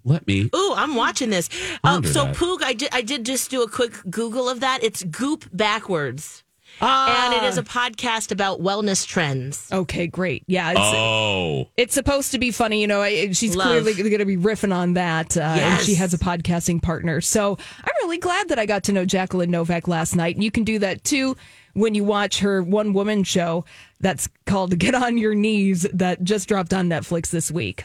Let 0.04 0.26
me. 0.26 0.50
Ooh, 0.54 0.74
I'm 0.74 0.96
watching 0.96 1.30
this. 1.30 1.48
Uh, 1.84 2.02
so 2.02 2.24
that. 2.24 2.36
Poog, 2.36 2.62
I 2.62 2.72
did 2.72 2.88
I 2.92 3.02
did 3.02 3.24
just 3.24 3.50
do 3.50 3.62
a 3.62 3.68
quick 3.68 3.92
Google 4.10 4.48
of 4.48 4.60
that. 4.60 4.82
It's 4.82 5.04
Goop 5.04 5.44
backwards. 5.52 6.41
And 6.82 7.34
it 7.34 7.44
is 7.44 7.58
a 7.58 7.62
podcast 7.62 8.32
about 8.32 8.60
wellness 8.60 9.06
trends. 9.06 9.68
Okay, 9.72 10.06
great. 10.06 10.42
Yeah, 10.46 10.70
it's, 10.72 10.80
Oh, 10.82 11.68
it's 11.76 11.94
supposed 11.94 12.32
to 12.32 12.38
be 12.38 12.50
funny. 12.50 12.80
You 12.80 12.86
know, 12.88 13.04
she's 13.32 13.54
Love. 13.56 13.68
clearly 13.84 13.94
going 13.94 14.18
to 14.18 14.24
be 14.24 14.36
riffing 14.36 14.74
on 14.74 14.94
that. 14.94 15.36
Uh, 15.36 15.40
And 15.42 15.80
she 15.82 15.94
has 15.94 16.12
a 16.12 16.18
podcasting 16.18 16.82
partner. 16.82 17.20
So 17.20 17.56
I'm 17.78 17.92
really 18.02 18.18
glad 18.18 18.48
that 18.48 18.58
I 18.58 18.66
got 18.66 18.84
to 18.84 18.92
know 18.92 19.04
Jacqueline 19.04 19.50
Novak 19.50 19.86
last 19.88 20.16
night. 20.16 20.34
And 20.34 20.42
you 20.44 20.50
can 20.50 20.64
do 20.64 20.78
that 20.80 21.04
too 21.04 21.36
when 21.74 21.94
you 21.94 22.04
watch 22.04 22.40
her 22.40 22.62
one 22.62 22.92
woman 22.92 23.22
show 23.24 23.64
that's 24.00 24.28
called 24.46 24.76
Get 24.78 24.94
on 24.94 25.16
Your 25.18 25.34
Knees 25.34 25.82
that 25.94 26.22
just 26.24 26.48
dropped 26.48 26.74
on 26.74 26.88
Netflix 26.88 27.30
this 27.30 27.50
week. 27.50 27.84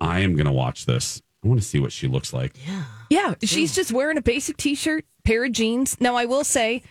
I 0.00 0.20
am 0.20 0.34
going 0.34 0.46
to 0.46 0.52
watch 0.52 0.86
this. 0.86 1.20
I 1.44 1.48
want 1.48 1.60
to 1.60 1.66
see 1.66 1.78
what 1.78 1.92
she 1.92 2.06
looks 2.08 2.32
like. 2.32 2.54
Yeah, 2.66 2.84
Yeah. 3.08 3.34
she's 3.42 3.74
just 3.74 3.92
wearing 3.92 4.16
a 4.18 4.22
basic 4.22 4.56
t-shirt, 4.56 5.04
pair 5.24 5.44
of 5.44 5.52
jeans. 5.52 5.96
Now, 6.00 6.16
I 6.16 6.24
will 6.26 6.44
say 6.44 6.82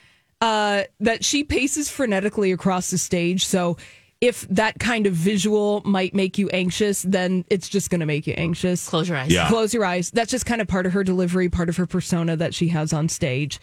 uh, 0.42 0.84
that 1.00 1.24
she 1.26 1.44
paces 1.44 1.90
frenetically 1.90 2.54
across 2.54 2.90
the 2.92 2.98
stage. 2.98 3.46
So, 3.46 3.78
if 4.22 4.42
that 4.50 4.80
kind 4.80 5.08
of 5.08 5.14
visual 5.14 5.82
might 5.86 6.14
make 6.14 6.38
you 6.38 6.50
anxious, 6.50 7.04
then 7.04 7.46
it's 7.50 7.70
just 7.70 7.90
going 7.90 8.02
to 8.02 8.06
make 8.06 8.28
you 8.28 8.34
anxious. 8.34 8.90
Close 8.90 9.08
your 9.08 9.18
eyes. 9.18 9.32
Yeah. 9.32 9.48
Close 9.48 9.74
your 9.74 9.86
eyes. 9.86 10.12
That's 10.12 10.30
just 10.30 10.46
kind 10.46 10.60
of 10.60 10.68
part 10.68 10.86
of 10.86 10.92
her 10.92 11.06
delivery, 11.06 11.48
part 11.48 11.70
of 11.70 11.78
her 11.78 11.86
persona 11.86 12.36
that 12.36 12.54
she 12.54 12.68
has 12.68 12.92
on 12.92 13.08
stage. 13.08 13.60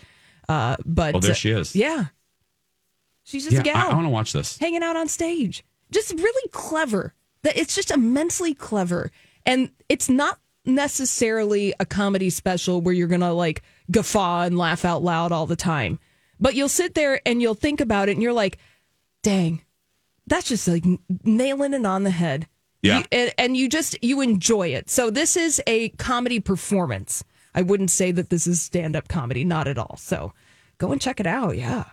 Uh, 0.49 0.77
but 0.87 1.15
Oh, 1.15 1.21
there 1.21 1.33
uh, 1.33 1.35
she 1.35 1.51
is. 1.51 1.77
Yeah, 1.77 2.07
she's 3.25 3.45
just 3.45 3.55
Yeah, 3.55 3.61
a 3.61 3.65
gal 3.65 3.77
I, 3.89 3.91
I 3.91 3.95
want 3.95 4.07
to 4.07 4.11
watch 4.11 4.33
this. 4.33 4.57
hanging 4.59 4.83
out 4.83 4.97
on 4.97 5.09
stage. 5.09 5.63
Just 5.91 6.13
really 6.15 6.49
clever. 6.53 7.13
That 7.43 7.59
it's 7.59 7.75
just 7.75 7.91
immensely 7.91 8.55
clever. 8.55 9.11
And 9.45 9.71
it's 9.91 10.09
not 10.09 10.39
necessarily 10.65 11.75
a 11.79 11.85
comedy 11.85 12.31
special 12.31 12.81
where 12.81 12.95
you're 12.95 13.09
gonna 13.09 13.33
like 13.35 13.63
guffaw 13.91 14.43
and 14.43 14.57
laugh 14.57 14.85
out 14.85 15.03
loud 15.03 15.33
all 15.33 15.47
the 15.47 15.55
time. 15.57 15.99
But 16.41 16.55
you'll 16.55 16.69
sit 16.69 16.95
there 16.95 17.21
and 17.27 17.41
you'll 17.41 17.55
think 17.55 17.81
about 17.81 18.09
it 18.09 18.13
and 18.13 18.23
you're 18.23 18.33
like, 18.33 18.59
dang, 19.23 19.63
that's 20.27 20.49
just 20.49 20.69
like 20.69 20.85
nailing 21.25 21.75
it 21.75 21.87
on 21.87 22.03
the 22.03 22.11
head. 22.11 22.47
Yeah. 22.83 22.99
You- 22.99 23.05
and, 23.13 23.35
and 23.39 23.57
you 23.57 23.69
just 23.69 23.97
you 24.03 24.21
enjoy 24.21 24.69
it. 24.69 24.91
So 24.91 25.11
this 25.11 25.37
is 25.37 25.63
a 25.67 25.89
comedy 25.91 26.41
performance. 26.41 27.25
I 27.55 27.63
wouldn't 27.63 27.91
say 27.91 28.13
that 28.13 28.29
this 28.29 28.47
is 28.47 28.61
stand-up 28.61 29.09
comedy, 29.09 29.43
not 29.45 29.67
at 29.67 29.79
all. 29.79 29.97
So 29.99 30.35
go 30.79 30.93
and 30.93 31.01
check 31.01 31.21
it 31.21 31.27
out. 31.27 31.57
Yeah. 31.57 31.85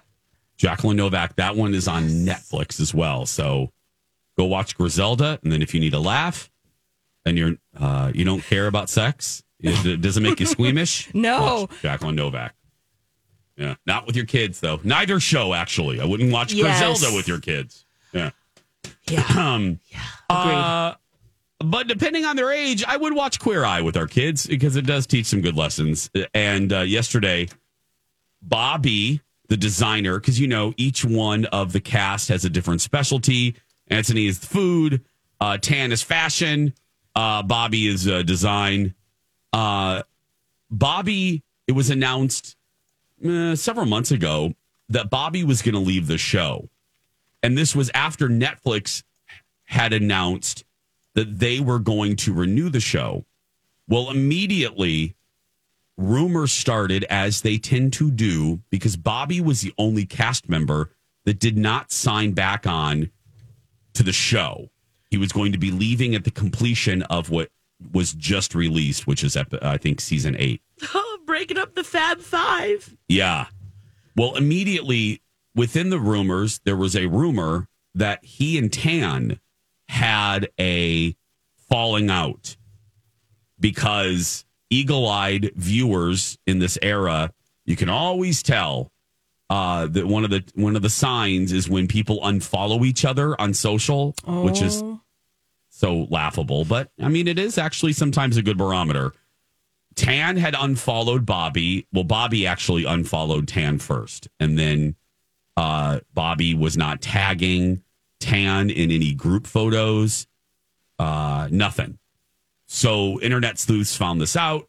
Jacqueline 0.58 0.98
Novak. 0.98 1.38
That 1.38 1.56
one 1.56 1.74
is 1.74 1.88
on 1.88 2.04
Netflix 2.10 2.80
as 2.82 2.94
well. 2.94 3.26
So 3.26 3.72
go 4.38 4.44
watch 4.46 4.76
Griselda, 4.78 5.40
and 5.42 5.52
then 5.52 5.62
if 5.62 5.74
you 5.74 5.80
need 5.80 5.94
a 5.94 6.00
laugh, 6.00 6.52
and 7.26 7.38
you're 7.38 7.56
uh, 7.80 8.12
you 8.14 8.26
don't 8.26 8.42
care 8.44 8.68
about 8.68 8.90
sex, 8.90 9.42
it, 9.62 9.86
it 9.86 10.02
doesn't 10.02 10.22
make 10.22 10.40
you 10.42 10.46
squeamish. 10.46 11.10
No. 11.14 11.70
Jacqueline 11.82 12.16
Novak. 12.16 12.54
Yeah, 13.58 13.76
not 13.86 14.08
with 14.08 14.16
your 14.16 14.26
kids 14.26 14.60
though. 14.60 14.80
Neither 14.84 15.20
show 15.20 15.54
actually. 15.54 16.00
I 16.02 16.06
wouldn't 16.06 16.32
watch 16.32 16.54
Yes. 16.54 16.80
Griselda 16.82 17.16
with 17.16 17.28
your 17.28 17.40
kids. 17.40 17.86
Yeah. 18.12 18.32
Yeah. 19.10 19.24
Um, 19.38 19.80
uh, 20.30 20.94
but 21.60 21.88
depending 21.88 22.26
on 22.26 22.36
their 22.36 22.52
age, 22.52 22.84
I 22.86 22.98
would 22.98 23.14
watch 23.14 23.40
Queer 23.40 23.64
Eye 23.64 23.82
with 23.82 23.96
our 23.96 24.08
kids 24.08 24.48
because 24.48 24.76
it 24.76 24.86
does 24.86 25.06
teach 25.08 25.28
some 25.28 25.42
good 25.42 25.56
lessons. 25.56 26.10
And 26.34 26.74
uh, 26.74 26.80
yesterday, 26.82 27.48
Bobby, 28.42 29.22
the 29.48 29.58
designer, 29.58 30.20
because 30.20 30.40
you 30.40 30.48
know 30.48 30.74
each 30.78 31.06
one 31.06 31.46
of 31.46 31.72
the 31.72 31.80
cast 31.80 32.30
has 32.30 32.44
a 32.46 32.50
different 32.50 32.82
specialty. 32.82 33.56
Anthony 33.88 34.28
is 34.28 34.40
food, 34.40 35.02
uh, 35.40 35.58
Tan 35.58 35.92
is 35.92 36.02
fashion, 36.02 36.74
uh, 37.16 37.44
Bobby 37.44 37.88
is 37.88 38.08
uh, 38.08 38.24
design. 38.24 38.94
Uh, 39.52 40.04
Bobby, 40.72 41.44
it 41.68 41.74
was 41.74 41.90
announced 41.90 42.56
uh, 43.26 43.56
several 43.56 43.86
months 43.86 44.12
ago 44.12 44.54
that 44.90 45.10
Bobby 45.10 45.44
was 45.44 45.62
going 45.62 45.76
to 45.76 45.80
leave 45.80 46.08
the 46.08 46.18
show. 46.18 46.70
And 47.42 47.58
this 47.58 47.76
was 47.76 47.92
after 47.94 48.30
Netflix 48.30 49.04
had 49.66 49.94
announced 49.94 50.64
that 51.16 51.40
they 51.40 51.60
were 51.60 51.80
going 51.80 52.16
to 52.18 52.34
renew 52.34 52.70
the 52.70 52.80
show. 52.80 53.26
Well, 53.88 54.10
immediately, 54.10 55.16
rumors 55.98 56.52
started 56.52 57.04
as 57.06 57.42
they 57.42 57.58
tend 57.58 57.94
to 57.94 58.10
do 58.10 58.62
because 58.70 58.96
Bobby 58.96 59.42
was 59.42 59.62
the 59.62 59.74
only 59.78 60.06
cast 60.06 60.50
member 60.50 60.92
that 61.26 61.40
did 61.40 61.58
not 61.58 61.92
sign 61.92 62.32
back 62.32 62.66
on 62.66 63.12
to 63.94 64.04
the 64.04 64.14
show. 64.14 64.70
He 65.10 65.18
was 65.18 65.32
going 65.32 65.52
to 65.52 65.58
be 65.58 65.72
leaving 65.72 66.16
at 66.16 66.24
the 66.24 66.32
completion 66.32 67.04
of 67.04 67.30
what 67.30 67.50
was 67.92 68.14
just 68.14 68.56
released, 68.56 69.06
which 69.06 69.24
is, 69.24 69.38
I 69.38 69.78
think, 69.78 70.02
season 70.02 70.36
eight. 70.40 70.62
Oh, 71.34 71.38
breaking 71.38 71.58
up 71.58 71.74
the 71.76 71.84
Fab 71.84 72.20
Five. 72.20 72.96
Yeah. 73.08 73.48
Well, 74.16 74.36
immediately 74.36 75.22
within 75.56 75.90
the 75.90 76.00
rumors, 76.00 76.60
there 76.64 76.76
was 76.76 76.96
a 76.96 77.08
rumor 77.08 77.68
that 77.96 78.24
he 78.24 78.58
and 78.60 78.72
Tan 78.72 79.40
had 79.90 80.50
a 80.60 81.16
falling 81.70 82.10
out 82.12 82.56
because 83.60 84.46
eagle 84.70 85.08
eyed 85.08 85.52
viewers 85.56 86.38
in 86.46 86.60
this 86.60 86.78
era, 86.82 87.32
you 87.66 87.76
can 87.76 87.90
always 87.90 88.44
tell 88.44 88.92
uh, 89.50 89.88
that 89.88 90.06
one 90.08 90.24
of 90.24 90.30
the 90.30 90.44
one 90.56 90.76
of 90.76 90.82
the 90.82 90.90
signs 90.90 91.52
is 91.52 91.70
when 91.70 91.88
people 91.88 92.20
unfollow 92.22 92.86
each 92.86 93.06
other 93.06 93.40
on 93.40 93.54
social, 93.54 94.14
which 94.26 94.62
is 94.62 94.82
Oh. 94.84 95.02
so 95.70 96.08
laughable. 96.10 96.66
But 96.66 96.92
I 97.00 97.10
mean, 97.10 97.28
it 97.28 97.38
is 97.40 97.58
actually 97.58 97.94
sometimes 97.94 98.38
a 98.38 98.42
good 98.42 98.58
barometer. 98.58 99.14
Tan 99.96 100.38
had 100.38 100.56
unfollowed 100.58 101.26
Bobby. 101.26 101.88
Well, 101.94 102.04
Bobby 102.04 102.48
actually 102.48 102.86
unfollowed 102.86 103.48
Tan 103.48 103.80
first, 103.80 104.28
and 104.40 104.58
then 104.58 104.96
uh, 105.58 106.00
Bobby 106.14 106.54
was 106.54 106.78
not 106.78 107.02
tagging 107.02 107.84
Tan 108.20 108.70
in 108.70 108.92
any 108.92 109.14
group 109.14 109.48
photos. 109.48 110.28
Uh, 111.00 111.48
nothing. 111.52 111.98
So 112.68 113.20
internet 113.22 113.60
sleuths 113.60 113.96
found 113.96 114.22
this 114.22 114.36
out. 114.36 114.68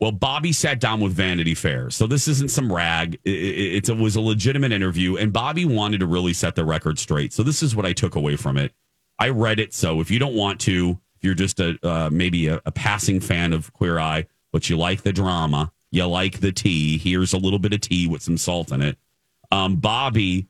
Well, 0.00 0.12
Bobby 0.12 0.52
sat 0.52 0.80
down 0.80 1.00
with 1.00 1.12
Vanity 1.12 1.54
Fair. 1.54 1.88
So 1.90 2.06
this 2.06 2.26
isn't 2.26 2.50
some 2.50 2.72
rag. 2.72 3.14
It, 3.24 3.30
it, 3.30 3.88
it 3.88 3.96
was 3.96 4.16
a 4.16 4.20
legitimate 4.20 4.72
interview, 4.72 5.16
and 5.16 5.32
Bobby 5.32 5.64
wanted 5.64 6.00
to 6.00 6.06
really 6.06 6.32
set 6.32 6.56
the 6.56 6.64
record 6.64 6.98
straight. 6.98 7.32
So 7.32 7.42
this 7.42 7.62
is 7.62 7.76
what 7.76 7.86
I 7.86 7.92
took 7.92 8.16
away 8.16 8.36
from 8.36 8.56
it. 8.56 8.72
I 9.18 9.28
read 9.28 9.60
it. 9.60 9.72
So 9.72 10.00
if 10.00 10.10
you 10.10 10.18
don't 10.18 10.34
want 10.34 10.60
to, 10.62 10.98
if 11.16 11.22
you're 11.22 11.34
just 11.34 11.60
a 11.60 11.78
uh, 11.82 12.10
maybe 12.10 12.48
a, 12.48 12.60
a 12.66 12.72
passing 12.72 13.20
fan 13.20 13.52
of 13.52 13.72
Queer 13.72 13.98
Eye, 13.98 14.26
but 14.54 14.70
you 14.70 14.76
like 14.76 15.02
the 15.02 15.12
drama, 15.12 15.72
you 15.90 16.06
like 16.06 16.38
the 16.38 16.52
tea. 16.52 16.96
Here's 16.96 17.32
a 17.32 17.38
little 17.38 17.58
bit 17.58 17.72
of 17.72 17.80
tea 17.80 18.06
with 18.06 18.22
some 18.22 18.38
salt 18.38 18.70
in 18.70 18.82
it. 18.82 18.96
Um, 19.50 19.74
Bobby, 19.74 20.46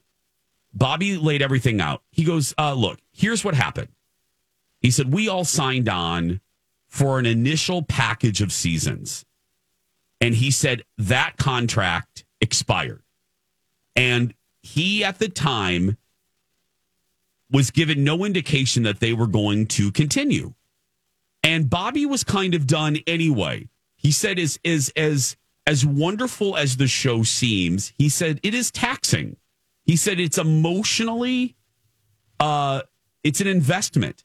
Bobby 0.74 1.16
laid 1.16 1.40
everything 1.40 1.80
out. 1.80 2.02
He 2.10 2.22
goes, 2.22 2.52
uh, 2.58 2.74
"Look, 2.74 2.98
here's 3.14 3.46
what 3.46 3.54
happened." 3.54 3.88
He 4.82 4.90
said, 4.90 5.10
"We 5.10 5.26
all 5.26 5.46
signed 5.46 5.88
on 5.88 6.42
for 6.86 7.18
an 7.18 7.24
initial 7.24 7.82
package 7.82 8.42
of 8.42 8.52
seasons." 8.52 9.24
And 10.20 10.34
he 10.34 10.50
said 10.50 10.82
that 10.98 11.38
contract 11.38 12.26
expired. 12.42 13.02
And 13.96 14.34
he, 14.60 15.02
at 15.02 15.18
the 15.18 15.30
time, 15.30 15.96
was 17.50 17.70
given 17.70 18.04
no 18.04 18.26
indication 18.26 18.82
that 18.82 19.00
they 19.00 19.14
were 19.14 19.28
going 19.28 19.66
to 19.68 19.90
continue. 19.90 20.52
And 21.42 21.70
Bobby 21.70 22.04
was 22.04 22.22
kind 22.22 22.54
of 22.54 22.66
done 22.66 22.98
anyway. 23.06 23.70
He 24.04 24.12
said, 24.12 24.38
"Is 24.38 24.60
as, 24.64 24.92
as, 24.96 25.36
as 25.66 25.84
wonderful 25.84 26.56
as 26.56 26.76
the 26.76 26.86
show 26.86 27.22
seems, 27.24 27.92
he 27.98 28.08
said, 28.08 28.38
it 28.42 28.54
is 28.54 28.70
taxing. 28.70 29.36
He 29.86 29.96
said, 29.96 30.20
it's 30.20 30.38
emotionally, 30.38 31.56
uh, 32.38 32.82
it's 33.22 33.40
an 33.40 33.46
investment. 33.46 34.24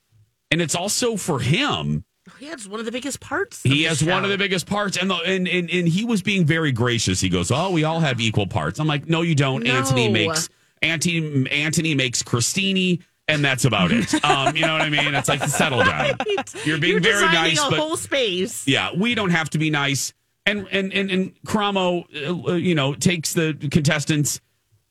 And 0.50 0.60
it's 0.60 0.74
also 0.74 1.16
for 1.16 1.38
him, 1.38 2.04
He 2.38 2.46
has 2.46 2.68
one 2.68 2.80
of 2.80 2.86
the 2.86 2.92
biggest 2.92 3.20
parts. 3.20 3.62
he 3.62 3.84
has 3.84 4.00
the 4.00 4.10
one 4.10 4.24
of 4.24 4.30
the 4.30 4.38
biggest 4.38 4.66
parts, 4.66 4.96
and, 4.96 5.10
the, 5.10 5.14
and 5.16 5.48
and 5.48 5.70
and 5.70 5.88
he 5.88 6.04
was 6.04 6.22
being 6.22 6.44
very 6.44 6.72
gracious. 6.72 7.20
He 7.20 7.28
goes, 7.28 7.50
"Oh, 7.50 7.70
we 7.70 7.84
all 7.84 8.00
have 8.00 8.20
equal 8.20 8.46
parts." 8.46 8.78
I'm 8.80 8.86
like, 8.88 9.08
"No, 9.08 9.22
you 9.22 9.34
don't." 9.34 9.62
No. 9.62 9.72
Anthony 9.72 10.08
makes 10.08 10.48
Anthony 10.82 11.48
Anthony 11.50 11.94
makes 11.94 12.22
crostini, 12.22 13.00
and 13.30 13.44
that's 13.44 13.64
about 13.64 13.92
it. 13.92 14.12
um, 14.24 14.56
you 14.56 14.62
know 14.62 14.72
what 14.72 14.82
I 14.82 14.88
mean? 14.90 15.14
It's 15.14 15.28
like 15.28 15.42
settle 15.44 15.82
down. 15.84 16.16
You're 16.64 16.78
being 16.78 16.92
You're 16.94 17.00
very 17.00 17.26
nice, 17.26 17.58
a 17.64 17.70
but 17.70 17.78
whole 17.78 17.96
space. 17.96 18.66
yeah, 18.66 18.90
we 18.94 19.14
don't 19.14 19.30
have 19.30 19.50
to 19.50 19.58
be 19.58 19.70
nice. 19.70 20.12
and 20.46 20.66
and 20.70 20.92
and, 20.92 21.10
and 21.10 21.42
Karamo, 21.44 22.48
uh, 22.48 22.52
you 22.54 22.74
know, 22.74 22.94
takes 22.94 23.32
the 23.32 23.54
contestants 23.70 24.40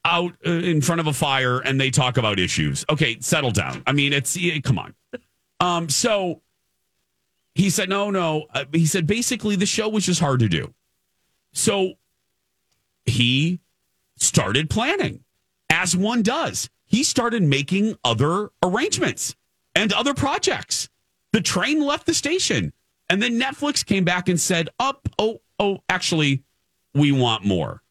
out 0.05 0.33
uh, 0.45 0.51
in 0.51 0.81
front 0.81 1.01
of 1.01 1.07
a 1.07 1.13
fire 1.13 1.59
and 1.59 1.79
they 1.79 1.91
talk 1.91 2.17
about 2.17 2.39
issues. 2.39 2.85
Okay, 2.89 3.17
settle 3.19 3.51
down. 3.51 3.83
I 3.85 3.91
mean, 3.91 4.13
it's 4.13 4.37
yeah, 4.37 4.59
come 4.59 4.79
on. 4.79 4.95
Um, 5.59 5.89
so 5.89 6.41
he 7.55 7.69
said, 7.69 7.89
no, 7.89 8.09
no. 8.09 8.45
Uh, 8.53 8.65
he 8.71 8.85
said 8.85 9.05
basically 9.05 9.55
the 9.55 9.65
show 9.65 9.89
was 9.89 10.05
just 10.05 10.19
hard 10.21 10.39
to 10.39 10.47
do. 10.47 10.73
So 11.51 11.93
he 13.05 13.59
started 14.17 14.69
planning, 14.69 15.23
as 15.69 15.95
one 15.95 16.21
does. 16.21 16.69
He 16.89 17.03
started 17.03 17.43
making 17.43 17.97
other 18.03 18.49
arrangements 18.63 19.35
and 19.75 19.93
other 19.93 20.15
projects. 20.15 20.89
The 21.31 21.39
train 21.39 21.85
left 21.85 22.07
the 22.07 22.15
station, 22.15 22.73
and 23.09 23.21
then 23.21 23.39
Netflix 23.39 23.85
came 23.85 24.03
back 24.03 24.27
and 24.27 24.39
said, 24.39 24.69
"Up, 24.79 25.07
oh, 25.19 25.39
oh, 25.59 25.83
actually, 25.87 26.43
we 26.95 27.11
want 27.11 27.45
more." 27.45 27.83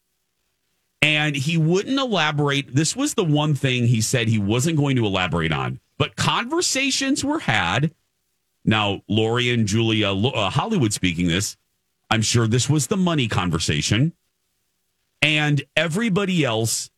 And 1.01 1.37
he 1.37 1.57
wouldn't 1.57 1.99
elaborate. 1.99 2.75
This 2.75 2.97
was 2.97 3.15
the 3.15 3.25
one 3.25 3.55
thing 3.55 3.87
he 3.87 4.01
said 4.01 4.27
he 4.27 4.39
wasn't 4.39 4.77
going 4.77 4.97
to 4.97 5.07
elaborate 5.07 5.53
on. 5.53 5.79
But 5.97 6.17
conversations 6.17 7.25
were 7.25 7.39
had. 7.39 7.95
Now, 8.65 9.03
Lori 9.09 9.51
and 9.51 9.69
Julia 9.69 10.13
uh, 10.13 10.51
Hollywood 10.51 10.93
speaking 10.93 11.29
this, 11.29 11.57
I'm 12.11 12.23
sure 12.23 12.49
this 12.49 12.69
was 12.69 12.89
the 12.89 12.97
money 12.97 13.29
conversation. 13.29 14.13
And 15.23 15.63
everybody 15.77 16.45
else 16.45 16.91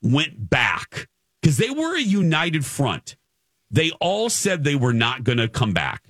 went 0.00 0.48
back 0.48 1.08
because 1.48 1.56
they 1.56 1.70
were 1.70 1.96
a 1.96 2.02
united 2.02 2.66
front. 2.66 3.16
They 3.70 3.90
all 4.02 4.28
said 4.28 4.64
they 4.64 4.74
were 4.74 4.92
not 4.92 5.24
going 5.24 5.38
to 5.38 5.48
come 5.48 5.72
back. 5.72 6.04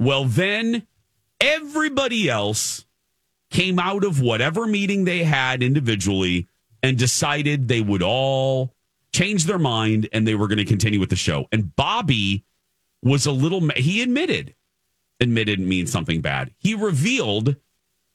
Well, 0.00 0.24
then 0.24 0.88
everybody 1.40 2.28
else 2.28 2.84
came 3.48 3.78
out 3.78 4.02
of 4.02 4.20
whatever 4.20 4.66
meeting 4.66 5.04
they 5.04 5.22
had 5.22 5.62
individually 5.62 6.48
and 6.82 6.98
decided 6.98 7.68
they 7.68 7.80
would 7.80 8.02
all 8.02 8.74
change 9.14 9.44
their 9.44 9.58
mind 9.58 10.08
and 10.12 10.26
they 10.26 10.34
were 10.34 10.48
going 10.48 10.58
to 10.58 10.64
continue 10.64 10.98
with 10.98 11.10
the 11.10 11.16
show. 11.16 11.46
And 11.52 11.76
Bobby 11.76 12.44
was 13.04 13.24
a 13.24 13.32
little, 13.32 13.60
he 13.76 14.02
admitted, 14.02 14.52
admitted 15.20 15.60
means 15.60 15.92
something 15.92 16.22
bad. 16.22 16.52
He 16.58 16.74
revealed 16.74 17.54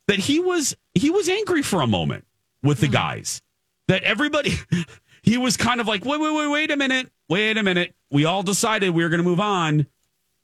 that 0.08 0.20
he 0.20 0.42
was, 0.42 0.76
he 0.94 1.12
was 1.12 1.30
angry 1.30 1.62
for 1.62 1.80
a 1.80 1.88
moment 1.88 2.26
with 2.62 2.82
the 2.82 2.88
hmm. 2.88 2.94
guys, 2.94 3.42
that 3.88 4.04
everybody, 4.04 4.52
he 5.28 5.38
was 5.38 5.58
kind 5.58 5.82
of 5.82 5.88
like, 5.90 6.06
wait, 6.06 6.22
wait, 6.22 6.34
wait, 6.34 6.48
wait 6.48 6.72
a 6.72 6.78
minute, 6.78 7.12
wait 7.28 7.58
a 7.58 7.64
minute. 7.64 7.94
We 8.10 8.24
all 8.24 8.44
decided 8.44 8.92
we 8.92 9.04
were 9.04 9.10
going 9.10 9.22
to 9.22 9.28
move 9.28 9.42
on. 9.42 9.86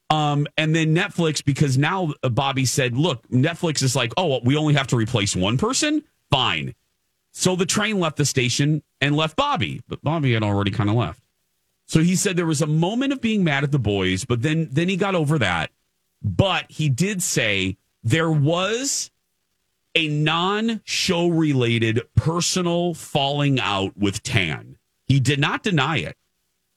Um, 0.09 0.45
and 0.57 0.75
then 0.75 0.93
Netflix, 0.93 1.43
because 1.43 1.77
now 1.77 2.11
uh, 2.21 2.27
Bobby 2.27 2.65
said, 2.65 2.97
look, 2.97 3.25
Netflix 3.29 3.81
is 3.81 3.95
like, 3.95 4.11
oh, 4.17 4.41
we 4.43 4.57
only 4.57 4.73
have 4.73 4.87
to 4.87 4.97
replace 4.97 5.37
one 5.37 5.57
person. 5.57 6.03
Fine. 6.29 6.75
So 7.31 7.55
the 7.55 7.65
train 7.65 8.01
left 8.01 8.17
the 8.17 8.25
station 8.25 8.83
and 8.99 9.15
left 9.15 9.37
Bobby, 9.37 9.81
but 9.87 10.01
Bobby 10.03 10.33
had 10.33 10.43
already 10.43 10.71
kind 10.71 10.89
of 10.89 10.97
left. 10.97 11.23
So 11.85 12.01
he 12.01 12.17
said 12.17 12.35
there 12.35 12.45
was 12.45 12.61
a 12.61 12.67
moment 12.67 13.13
of 13.13 13.21
being 13.21 13.45
mad 13.45 13.63
at 13.63 13.71
the 13.71 13.79
boys, 13.79 14.25
but 14.25 14.41
then 14.41 14.67
then 14.69 14.89
he 14.89 14.97
got 14.97 15.15
over 15.15 15.39
that. 15.39 15.71
But 16.21 16.65
he 16.69 16.89
did 16.89 17.23
say 17.23 17.77
there 18.03 18.31
was 18.31 19.11
a 19.95 20.07
non-show 20.07 21.27
related 21.27 22.01
personal 22.15 22.93
falling 22.93 23.59
out 23.59 23.97
with 23.97 24.23
Tan. 24.23 24.77
He 25.05 25.19
did 25.19 25.39
not 25.39 25.63
deny 25.63 25.97
it. 25.97 26.17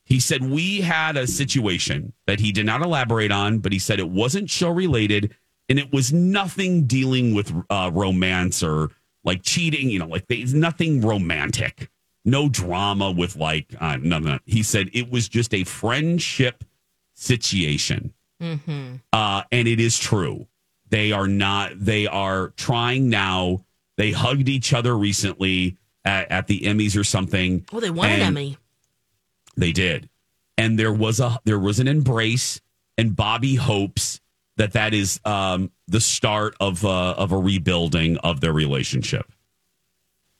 He 0.05 0.21
said 0.21 0.49
we 0.49 0.83
had 0.83 1.17
a 1.17 1.27
situation 1.27 2.13
that 2.27 2.41
he 2.41 2.53
did 2.53 2.67
not 2.67 2.83
elaborate 2.83 3.33
on, 3.33 3.59
but 3.59 3.73
he 3.73 3.79
said 3.79 3.99
it 3.99 4.09
wasn't 4.09 4.51
show 4.51 4.71
related 4.71 5.35
and 5.69 5.79
it 5.79 5.93
was 5.93 6.13
nothing 6.13 6.87
dealing 6.87 7.35
with 7.35 7.53
uh, 7.71 7.91
romance 7.93 8.63
or 8.63 8.91
like 9.25 9.43
cheating, 9.43 9.91
you 9.91 9.99
know, 9.99 10.07
like 10.07 10.27
there's 10.29 10.55
nothing 10.55 11.01
romantic, 11.01 11.91
no 12.25 12.49
drama 12.49 13.11
with 13.11 13.35
like, 13.37 13.75
uh, 13.81 13.97
no, 14.01 14.21
no. 14.21 14.39
He 14.47 14.63
said 14.63 14.91
it 14.93 15.11
was 15.11 15.29
just 15.29 15.53
a 15.53 15.65
friendship 15.65 16.63
situation. 17.15 18.13
Mm-hmm. 18.41 18.97
Uh, 19.13 19.43
and 19.51 19.67
it 19.67 19.81
is 19.81 19.99
true. 19.99 20.47
They 20.89 21.13
are 21.13 21.27
not, 21.27 21.73
they 21.75 22.07
are 22.07 22.49
trying 22.57 23.09
now. 23.09 23.65
They 23.97 24.13
hugged 24.13 24.49
each 24.49 24.73
other 24.73 24.97
recently 24.97 25.79
at, 26.05 26.31
at 26.31 26.47
the 26.47 26.61
Emmys 26.61 26.99
or 26.99 27.05
something. 27.05 27.65
Oh, 27.73 27.81
they 27.81 27.91
won 27.91 28.11
an 28.11 28.21
Emmy. 28.21 28.59
They 29.57 29.73
did. 29.73 30.09
And 30.59 30.79
there 30.79 30.93
was 30.93 31.21
a, 31.21 31.39
there 31.45 31.59
was 31.59 31.81
an 31.81 31.89
embrace 31.89 32.61
and 32.99 33.15
Bobby 33.15 33.55
hopes 33.55 34.21
that 34.57 34.73
that 34.73 34.95
is 34.95 35.21
um, 35.25 35.71
the 35.87 36.01
start 36.01 36.57
of 36.61 36.85
uh, 36.85 37.13
of 37.13 37.33
a 37.33 37.37
rebuilding 37.37 38.17
of 38.19 38.41
their 38.41 38.53
relationship. 38.53 39.31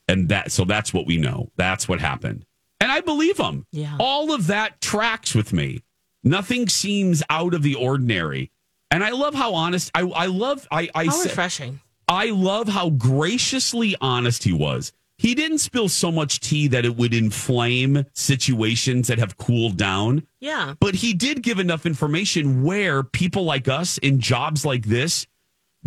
And 0.07 0.29
that 0.29 0.51
so 0.51 0.65
that's 0.65 0.93
what 0.93 1.05
we 1.05 1.17
know. 1.17 1.51
That's 1.55 1.87
what 1.87 1.99
happened. 1.99 2.45
And 2.79 2.91
I 2.91 3.01
believe 3.01 3.37
him. 3.37 3.65
Yeah. 3.71 3.95
All 3.99 4.33
of 4.33 4.47
that 4.47 4.81
tracks 4.81 5.35
with 5.35 5.53
me. 5.53 5.83
Nothing 6.23 6.67
seems 6.67 7.23
out 7.29 7.53
of 7.53 7.63
the 7.63 7.75
ordinary. 7.75 8.51
And 8.91 9.03
I 9.03 9.11
love 9.11 9.33
how 9.33 9.53
honest 9.53 9.91
I 9.93 10.01
I 10.01 10.25
love 10.27 10.67
I 10.71 10.89
I 10.95 11.05
How 11.05 11.21
refreshing. 11.21 11.79
I 12.07 12.29
love 12.29 12.67
how 12.69 12.89
graciously 12.89 13.95
honest 13.99 14.43
he 14.43 14.53
was. 14.53 14.93
He 15.17 15.33
didn't 15.33 15.57
spill 15.57 15.89
so 15.89 16.11
much 16.11 16.39
tea 16.39 16.67
that 16.67 16.85
it 16.85 16.95
would 16.95 17.13
inflame 17.13 18.05
situations 18.13 19.07
that 19.07 19.17
have 19.17 19.37
cooled 19.37 19.75
down. 19.75 20.27
Yeah. 20.39 20.75
But 20.79 20.95
he 20.95 21.13
did 21.13 21.41
give 21.41 21.57
enough 21.57 21.85
information 21.87 22.63
where 22.63 23.01
people 23.03 23.43
like 23.43 23.67
us 23.67 23.97
in 23.97 24.19
jobs 24.19 24.63
like 24.63 24.85
this 24.85 25.25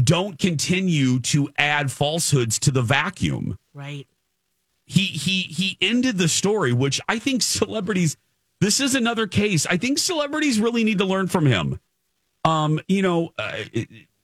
don't 0.03 0.39
continue 0.39 1.21
to 1.21 1.49
add 1.59 1.93
falsehoods 1.93 2.59
to 2.61 2.71
the 2.71 2.83
vacuum. 2.83 3.57
Right. 3.73 4.07
He 4.85 5.03
he 5.03 5.43
he 5.43 5.79
ended 5.81 6.19
the 6.19 6.29
story, 6.29 6.73
which 6.73 7.01
I 7.09 7.19
think 7.21 7.43
celebrities. 7.43 8.17
This 8.61 8.81
is 8.81 8.95
another 8.95 9.27
case. 9.27 9.65
I 9.67 9.77
think 9.77 9.99
celebrities 9.99 10.61
really 10.61 10.85
need 10.85 10.99
to 10.99 11.05
learn 11.05 11.29
from 11.29 11.47
him. 11.47 11.79
Um, 12.45 12.81
you 12.89 13.03
know, 13.03 13.33
uh, 13.39 13.65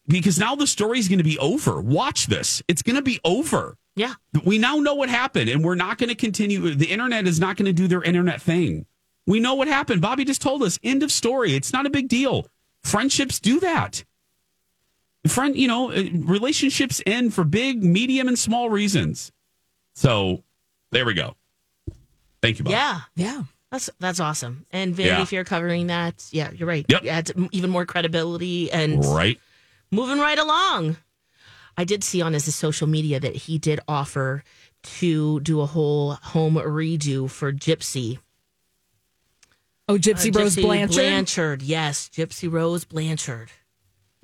because 0.08 0.38
now 0.38 0.54
the 0.54 0.66
story 0.66 0.98
is 0.98 1.08
going 1.08 1.18
to 1.18 1.24
be 1.24 1.38
over. 1.38 1.80
Watch 1.80 2.26
this; 2.26 2.62
it's 2.68 2.82
going 2.82 2.96
to 2.96 3.02
be 3.02 3.20
over. 3.24 3.76
Yeah. 3.96 4.14
We 4.44 4.58
now 4.58 4.76
know 4.76 4.94
what 4.94 5.08
happened, 5.08 5.48
and 5.48 5.64
we're 5.64 5.74
not 5.74 5.98
going 5.98 6.10
to 6.10 6.14
continue. 6.14 6.74
The 6.74 6.86
internet 6.86 7.26
is 7.26 7.40
not 7.40 7.56
going 7.56 7.66
to 7.66 7.72
do 7.72 7.88
their 7.88 8.02
internet 8.02 8.42
thing. 8.42 8.86
We 9.26 9.40
know 9.40 9.54
what 9.54 9.68
happened. 9.68 10.02
Bobby 10.02 10.24
just 10.24 10.42
told 10.42 10.62
us. 10.62 10.78
End 10.82 11.02
of 11.02 11.10
story. 11.10 11.54
It's 11.54 11.72
not 11.72 11.86
a 11.86 11.90
big 11.90 12.08
deal. 12.08 12.46
Friendships 12.82 13.40
do 13.40 13.58
that. 13.60 14.04
Friend, 15.26 15.56
you 15.56 15.66
know, 15.66 15.90
uh, 15.90 16.04
relationships 16.12 17.02
end 17.04 17.34
for 17.34 17.42
big, 17.42 17.82
medium, 17.82 18.28
and 18.28 18.38
small 18.38 18.70
reasons. 18.70 19.32
So 19.94 20.44
there 20.92 21.04
we 21.04 21.14
go. 21.14 21.34
Thank 22.42 22.58
you, 22.58 22.64
Bob. 22.64 22.72
Yeah. 22.72 23.00
Yeah. 23.16 23.42
That's 23.70 23.90
that's 23.98 24.20
awesome. 24.20 24.64
And 24.70 24.94
Vanity 24.94 25.18
Yeah. 25.18 25.24
Fair 25.24 25.44
covering 25.44 25.88
that. 25.88 26.24
Yeah, 26.30 26.50
you're 26.52 26.68
right. 26.68 26.86
Yep. 26.88 27.02
It 27.04 27.08
adds 27.08 27.32
even 27.52 27.70
more 27.70 27.84
credibility 27.84 28.70
and 28.70 29.04
Right. 29.04 29.40
moving 29.90 30.18
right 30.20 30.38
along. 30.38 30.96
I 31.76 31.84
did 31.84 32.02
see 32.04 32.22
on 32.22 32.32
his 32.32 32.54
social 32.54 32.86
media 32.86 33.20
that 33.20 33.34
he 33.36 33.58
did 33.58 33.80
offer 33.88 34.42
to 35.00 35.40
do 35.40 35.60
a 35.60 35.66
whole 35.66 36.14
home 36.14 36.54
redo 36.54 37.28
for 37.28 37.52
Gypsy. 37.52 38.18
Oh, 39.88 39.98
Gypsy 39.98 40.34
Uh, 40.34 40.38
Rose 40.40 40.56
Blanchard. 40.56 40.96
Blanchard, 40.96 41.62
yes, 41.62 42.08
Gypsy 42.12 42.50
Rose 42.50 42.84
Blanchard. 42.84 43.50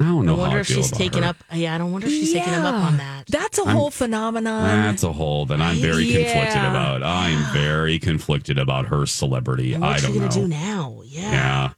I 0.00 0.04
don't 0.04 0.26
know 0.26 0.34
I 0.34 0.38
wonder 0.38 0.50
how 0.50 0.56
I 0.56 0.60
if 0.60 0.66
she's 0.66 0.90
taking 0.90 1.22
her. 1.22 1.28
up. 1.28 1.36
Yeah, 1.52 1.74
I 1.74 1.78
don't 1.78 1.92
wonder 1.92 2.06
if 2.08 2.12
she's 2.12 2.32
taking 2.32 2.52
him 2.52 2.64
up 2.64 2.74
on 2.74 2.96
that. 2.96 3.26
That's 3.28 3.58
a 3.58 3.62
I'm- 3.62 3.76
whole 3.76 3.90
phenomenon. 3.90 4.64
That's 4.64 5.02
a 5.04 5.12
whole 5.12 5.46
that 5.46 5.60
I'm 5.60 5.76
very 5.76 6.04
Yeah. 6.04 6.24
conflicted 6.32 6.64
about. 6.64 7.02
I'm 7.04 7.52
very 7.52 7.98
conflicted 8.00 8.58
about 8.58 8.86
her 8.86 9.06
celebrity. 9.06 9.76
I 9.76 10.00
don't 10.00 10.12
gonna 10.14 10.24
know. 10.26 10.30
do 10.32 10.48
now? 10.48 11.02
Yeah. 11.04 11.30
Yeah. 11.30 11.72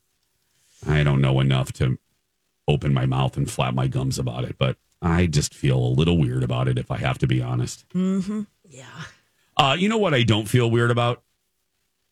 I 0.87 1.03
don't 1.03 1.21
know 1.21 1.41
enough 1.41 1.73
to 1.75 1.99
open 2.67 2.95
my 2.95 3.05
mouth 3.05 3.37
and 3.37 3.51
flap 3.51 3.75
my 3.75 3.89
gums 3.89 4.19
about 4.19 4.45
it, 4.45 4.57
but 4.59 4.79
I 5.03 5.27
just 5.27 5.53
feel 5.55 5.79
a 5.79 5.89
little 5.93 6.17
weird 6.17 6.43
about 6.43 6.67
it 6.69 6.79
if 6.79 6.91
I 6.91 6.97
have 6.99 7.19
to 7.19 7.27
be 7.27 7.43
honest. 7.43 7.85
Mm-hmm. 7.95 8.43
Yeah. 8.71 8.85
Uh, 9.57 9.77
you 9.79 9.89
know 9.89 9.99
what 9.99 10.15
I 10.15 10.23
don't 10.23 10.47
feel 10.49 10.71
weird 10.71 10.91
about? 10.91 11.23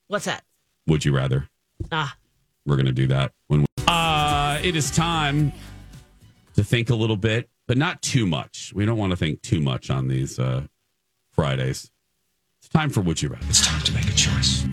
What's 0.08 0.26
that? 0.26 0.44
Would 0.86 1.04
you 1.06 1.14
rather? 1.16 1.48
Ah, 1.90 2.16
We're 2.66 2.76
going 2.76 2.86
to 2.86 2.92
do 2.92 3.06
that 3.06 3.32
when 3.46 3.60
we- 3.62 3.66
uh 3.88 4.60
it 4.62 4.76
is 4.76 4.90
time 4.90 5.52
to 6.54 6.64
think 6.64 6.90
a 6.90 6.94
little 6.94 7.16
bit, 7.16 7.48
but 7.66 7.76
not 7.76 8.02
too 8.02 8.26
much. 8.26 8.72
We 8.74 8.84
don't 8.84 8.98
want 8.98 9.10
to 9.10 9.16
think 9.16 9.42
too 9.42 9.60
much 9.60 9.90
on 9.90 10.08
these 10.08 10.38
uh 10.38 10.66
Fridays. 11.32 11.90
It's 12.60 12.68
time 12.68 12.90
for 12.90 13.00
would 13.00 13.22
you 13.22 13.30
rather. 13.30 13.46
It's 13.48 13.66
time 13.66 13.82
to 13.82 13.92
make 13.92 14.06
a 14.06 14.12
choice. 14.12 14.64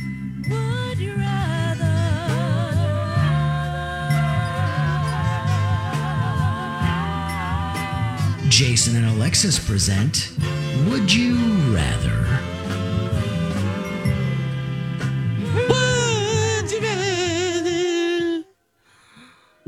Would 0.50 1.00
you 1.00 1.16
rather? 1.16 1.50
Jason 8.50 8.96
and 8.96 9.06
Alexis 9.16 9.60
present 9.60 10.32
Would 10.88 11.14
You 11.14 11.36
Rather? 11.74 12.39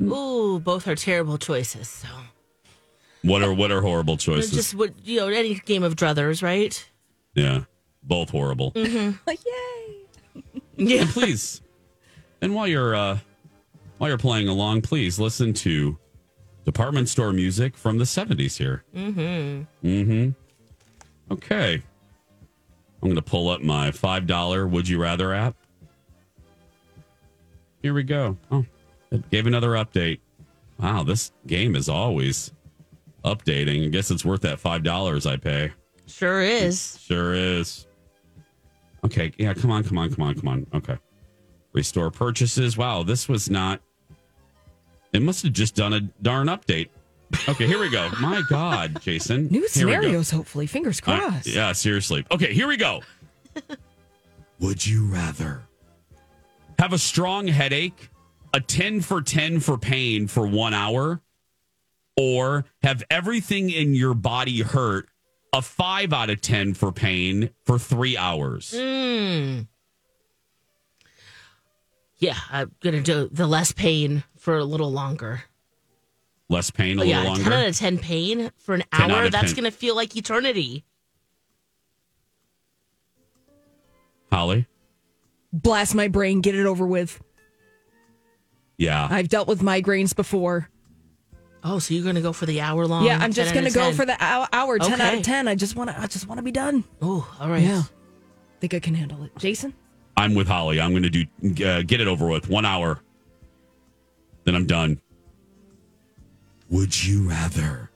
Ooh, 0.01 0.59
both 0.59 0.87
are 0.87 0.95
terrible 0.95 1.37
choices. 1.37 1.87
So 1.89 2.07
What 3.23 3.41
are 3.43 3.53
what 3.53 3.71
are 3.71 3.81
horrible 3.81 4.17
choices? 4.17 4.51
Just 4.51 4.75
what 4.75 4.93
you 5.05 5.19
know, 5.19 5.27
any 5.27 5.55
game 5.55 5.83
of 5.83 5.95
druthers, 5.95 6.41
right? 6.43 6.87
yeah, 7.35 7.63
both 8.03 8.29
horrible. 8.29 8.71
Mm-hmm. 8.73 9.29
Yay. 9.29 10.41
Yeah. 10.77 11.01
And 11.01 11.09
please, 11.09 11.61
and 12.41 12.55
while 12.55 12.65
you're 12.67 12.95
uh, 12.95 13.19
while 13.99 14.09
you're 14.09 14.17
playing 14.17 14.47
along, 14.47 14.81
please 14.81 15.19
listen 15.19 15.53
to 15.53 15.97
department 16.65 17.07
store 17.09 17.31
music 17.33 17.77
from 17.77 17.99
the 17.99 18.03
'70s 18.05 18.57
here. 18.57 18.83
Mm-hmm. 18.95 19.87
Mm-hmm. 19.87 21.33
Okay. 21.33 21.73
I'm 21.75 23.09
going 23.09 23.15
to 23.15 23.21
pull 23.21 23.49
up 23.49 23.61
my 23.61 23.91
five 23.91 24.25
dollar 24.25 24.67
Would 24.67 24.87
You 24.87 24.99
Rather 24.99 25.33
app. 25.33 25.55
Here 27.83 27.93
we 27.93 28.03
go. 28.03 28.37
Oh, 28.51 28.65
it 29.11 29.29
gave 29.29 29.47
another 29.47 29.69
update. 29.71 30.19
Wow, 30.79 31.03
this 31.03 31.31
game 31.47 31.75
is 31.75 31.89
always 31.89 32.51
updating. 33.23 33.85
I 33.85 33.89
guess 33.89 34.09
it's 34.11 34.25
worth 34.25 34.41
that 34.41 34.59
five 34.59 34.83
dollars 34.83 35.25
I 35.25 35.37
pay. 35.37 35.71
Sure 36.07 36.41
is. 36.41 36.99
Sure 37.01 37.33
is. 37.33 37.87
Okay, 39.03 39.31
yeah, 39.37 39.53
come 39.53 39.71
on, 39.71 39.83
come 39.83 39.97
on, 39.97 40.13
come 40.13 40.23
on, 40.27 40.35
come 40.35 40.47
on. 40.47 40.67
Okay. 40.73 40.97
Restore 41.73 42.11
purchases. 42.11 42.77
Wow, 42.77 43.03
this 43.03 43.29
was 43.29 43.49
not. 43.49 43.81
It 45.13 45.21
must 45.21 45.43
have 45.43 45.53
just 45.53 45.75
done 45.75 45.93
a 45.93 46.01
darn 46.21 46.47
update. 46.47 46.89
Okay, 47.47 47.65
here 47.65 47.79
we 47.79 47.89
go. 47.89 48.09
My 48.21 48.41
God, 48.49 49.01
Jason. 49.01 49.47
New 49.47 49.59
Here 49.61 49.67
scenarios, 49.69 50.29
hopefully. 50.31 50.67
Fingers 50.67 50.99
Uh, 51.05 51.17
crossed. 51.17 51.47
yeah, 51.47 51.71
seriously. 51.71 52.25
Okay, 52.31 52.53
here 52.53 52.67
we 52.67 52.77
go. 52.77 53.01
Would 54.59 54.85
you 54.85 55.05
rather 55.05 55.63
have 56.77 56.93
a 56.93 56.97
strong 56.97 57.47
headache, 57.47 58.09
a 58.53 58.59
10 58.59 59.01
for 59.01 59.21
10 59.21 59.59
for 59.59 59.77
pain 59.77 60.27
for 60.27 60.45
one 60.47 60.73
hour, 60.73 61.21
or 62.17 62.65
have 62.83 63.03
everything 63.09 63.69
in 63.69 63.93
your 63.95 64.13
body 64.13 64.61
hurt, 64.61 65.07
a 65.53 65.61
5 65.61 66.13
out 66.13 66.29
of 66.29 66.41
10 66.41 66.73
for 66.73 66.91
pain 66.91 67.49
for 67.65 67.77
three 67.79 68.17
hours? 68.17 68.71
Mm. 68.75 69.67
Yeah, 72.17 72.37
I'm 72.51 72.71
gonna 72.81 73.01
do 73.01 73.29
the 73.31 73.47
less 73.47 73.71
pain 73.71 74.23
for 74.37 74.57
a 74.57 74.63
little 74.63 74.91
longer. 74.91 75.43
Less 76.49 76.69
pain, 76.69 76.99
a 76.99 77.01
Oh, 77.01 77.05
yeah, 77.05 77.21
little 77.21 77.35
ten 77.37 77.53
out 77.53 77.67
of 77.67 77.77
ten 77.77 77.97
pain 77.97 78.51
for 78.57 78.75
an 78.75 78.83
hour. 78.91 79.29
That's 79.29 79.53
10. 79.53 79.55
gonna 79.63 79.71
feel 79.71 79.95
like 79.95 80.15
eternity. 80.15 80.83
Holly? 84.31 84.67
Blast 85.51 85.95
my 85.95 86.07
brain, 86.07 86.41
get 86.41 86.55
it 86.55 86.65
over 86.65 86.85
with. 86.85 87.21
Yeah. 88.81 89.07
I've 89.11 89.29
dealt 89.29 89.47
with 89.47 89.61
migraines 89.61 90.15
before. 90.15 90.67
Oh, 91.63 91.77
so 91.77 91.93
you're 91.93 92.03
gonna 92.03 92.21
go 92.21 92.33
for 92.33 92.47
the 92.47 92.61
hour 92.61 92.87
long? 92.87 93.05
yeah, 93.05 93.19
I'm 93.21 93.31
just 93.31 93.53
going 93.53 93.65
to 93.65 93.71
go 93.71 93.81
10. 93.81 93.93
for 93.93 94.03
the 94.03 94.17
hour, 94.19 94.47
hour 94.51 94.79
10 94.79 94.99
out 94.99 95.13
of 95.13 95.21
10. 95.21 95.47
I 95.47 95.53
just 95.53 95.75
want 95.75 95.91
to 95.91 96.01
I 96.01 96.07
just 96.07 96.27
want 96.27 96.39
to 96.39 96.43
be 96.43 96.51
done. 96.51 96.83
Oh, 96.99 97.31
all 97.39 97.47
right. 97.47 97.61
Yeah. 97.61 97.83
Think 98.59 98.73
I 98.73 98.79
can 98.79 98.95
handle 98.95 99.23
it. 99.23 99.31
Jason? 99.37 99.75
I'm 100.17 100.33
with 100.33 100.47
Holly. 100.47 100.81
I'm 100.81 100.89
going 100.91 101.03
to 101.03 101.09
do 101.11 101.63
uh, 101.63 101.83
get 101.83 102.01
it 102.01 102.07
over 102.07 102.27
with. 102.27 102.49
One 102.49 102.65
hour. 102.65 102.99
Then 104.45 104.55
I'm 104.55 104.65
done. 104.65 104.99
Would 106.71 107.05
you 107.05 107.29
rather 107.29 107.91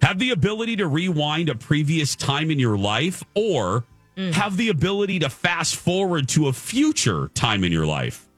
have 0.00 0.18
the 0.18 0.30
ability 0.30 0.76
to 0.76 0.86
rewind 0.86 1.50
a 1.50 1.54
previous 1.54 2.16
time 2.16 2.50
in 2.50 2.58
your 2.58 2.78
life 2.78 3.22
or 3.34 3.84
have 4.16 4.56
the 4.56 4.70
ability 4.70 5.18
to 5.18 5.28
fast 5.28 5.76
forward 5.76 6.28
to 6.28 6.48
a 6.48 6.52
future 6.54 7.28
time 7.34 7.64
in 7.64 7.72
your 7.72 7.86
life? 7.86 8.29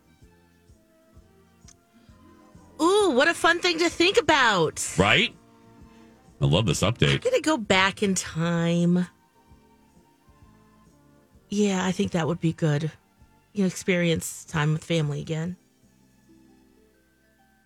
Ooh, 2.82 3.10
what 3.10 3.28
a 3.28 3.34
fun 3.34 3.60
thing 3.60 3.78
to 3.78 3.88
think 3.88 4.18
about. 4.18 4.94
Right? 4.98 5.34
I 6.40 6.46
love 6.46 6.66
this 6.66 6.82
update. 6.82 7.12
I'm 7.14 7.18
gonna 7.18 7.40
go 7.40 7.56
back 7.56 8.02
in 8.02 8.14
time. 8.14 9.06
Yeah, 11.48 11.84
I 11.84 11.92
think 11.92 12.12
that 12.12 12.26
would 12.26 12.40
be 12.40 12.52
good. 12.52 12.90
You 13.52 13.62
know, 13.62 13.66
experience 13.66 14.44
time 14.44 14.72
with 14.72 14.82
family 14.82 15.20
again. 15.20 15.56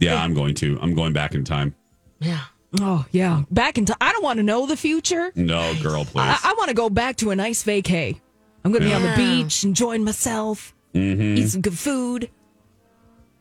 Yeah, 0.01 0.21
I'm 0.23 0.35
going 0.35 0.55
to. 0.57 0.79
I'm 0.83 0.95
going 0.95 1.13
back 1.13 1.35
in 1.35 1.45
time. 1.45 1.75
Yeah. 2.19 2.41
Oh, 2.81 3.07
yeah. 3.13 3.45
Back 3.51 3.79
in 3.79 3.87
time. 3.87 3.97
I 4.01 4.13
don't 4.13 4.25
want 4.25 4.39
to 4.39 4.43
know 4.43 4.67
the 4.67 4.77
future. 4.77 5.31
No, 5.37 5.73
girl, 5.81 6.05
please. 6.05 6.21
I, 6.23 6.39
I 6.43 6.55
want 6.59 6.69
to 6.69 6.75
go 6.75 6.91
back 6.91 7.17
to 7.19 7.31
a 7.31 7.37
nice 7.37 7.63
vacay. 7.65 8.21
I'm 8.65 8.73
going 8.73 8.83
to 8.83 8.89
Yeah. 8.89 8.99
be 8.99 9.07
on 9.07 9.11
the 9.11 9.17
beach, 9.45 9.63
enjoying 9.65 10.05
myself, 10.05 10.75
Mhm. 10.93 11.39
eat 11.39 11.49
some 11.49 11.61
good 11.63 11.79
food. 11.79 12.29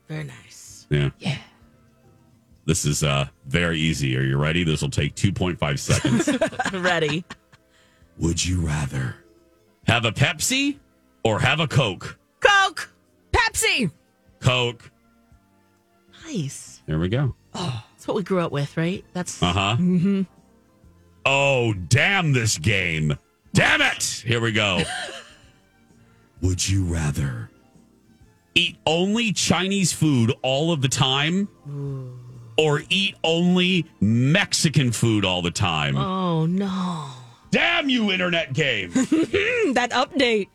Very 0.07 0.23
nice. 0.23 0.85
Yeah. 0.89 1.09
Yeah. 1.19 1.37
This 2.65 2.85
is 2.85 3.03
uh 3.03 3.27
very 3.45 3.79
easy. 3.79 4.17
Are 4.17 4.23
you 4.23 4.37
ready? 4.37 4.63
This 4.63 4.81
will 4.81 4.89
take 4.89 5.15
2.5 5.15 5.79
seconds. 5.79 6.29
Ready. 6.83 7.23
Would 8.17 8.43
you 8.45 8.61
rather 8.61 9.15
have 9.87 10.05
a 10.05 10.11
Pepsi 10.11 10.79
or 11.23 11.39
have 11.39 11.59
a 11.59 11.67
Coke? 11.67 12.17
Coke. 12.39 12.91
Pepsi. 13.31 13.91
Coke. 14.39 14.89
Nice. 16.25 16.81
There 16.87 16.97
we 16.97 17.09
go. 17.09 17.35
That's 17.53 18.07
what 18.07 18.15
we 18.17 18.23
grew 18.23 18.39
up 18.39 18.51
with, 18.51 18.75
right? 18.77 19.05
That's 19.13 19.41
Uh 19.43 19.53
huh. 19.53 19.75
Mm-hmm. 19.79 20.21
Oh, 21.25 21.73
damn 21.73 22.33
this 22.33 22.57
game. 22.57 23.17
Damn 23.53 23.81
it. 23.81 24.23
Here 24.25 24.41
we 24.41 24.51
go. 24.51 24.81
Would 26.41 26.67
you 26.67 26.83
rather 26.85 27.49
eat 28.55 28.77
only 28.85 29.31
Chinese 29.33 29.91
food 29.93 30.33
all 30.41 30.71
of 30.71 30.81
the 30.81 30.87
time 30.87 31.47
or 32.57 32.81
eat 32.89 33.15
only 33.23 33.85
Mexican 33.99 34.91
food 34.91 35.25
all 35.25 35.41
the 35.41 35.51
time? 35.51 35.97
Oh 35.97 36.45
no. 36.45 37.07
Damn 37.51 37.89
you, 37.89 38.11
internet 38.11 38.53
game. 38.53 38.91
that 38.93 39.89
update. 39.91 40.47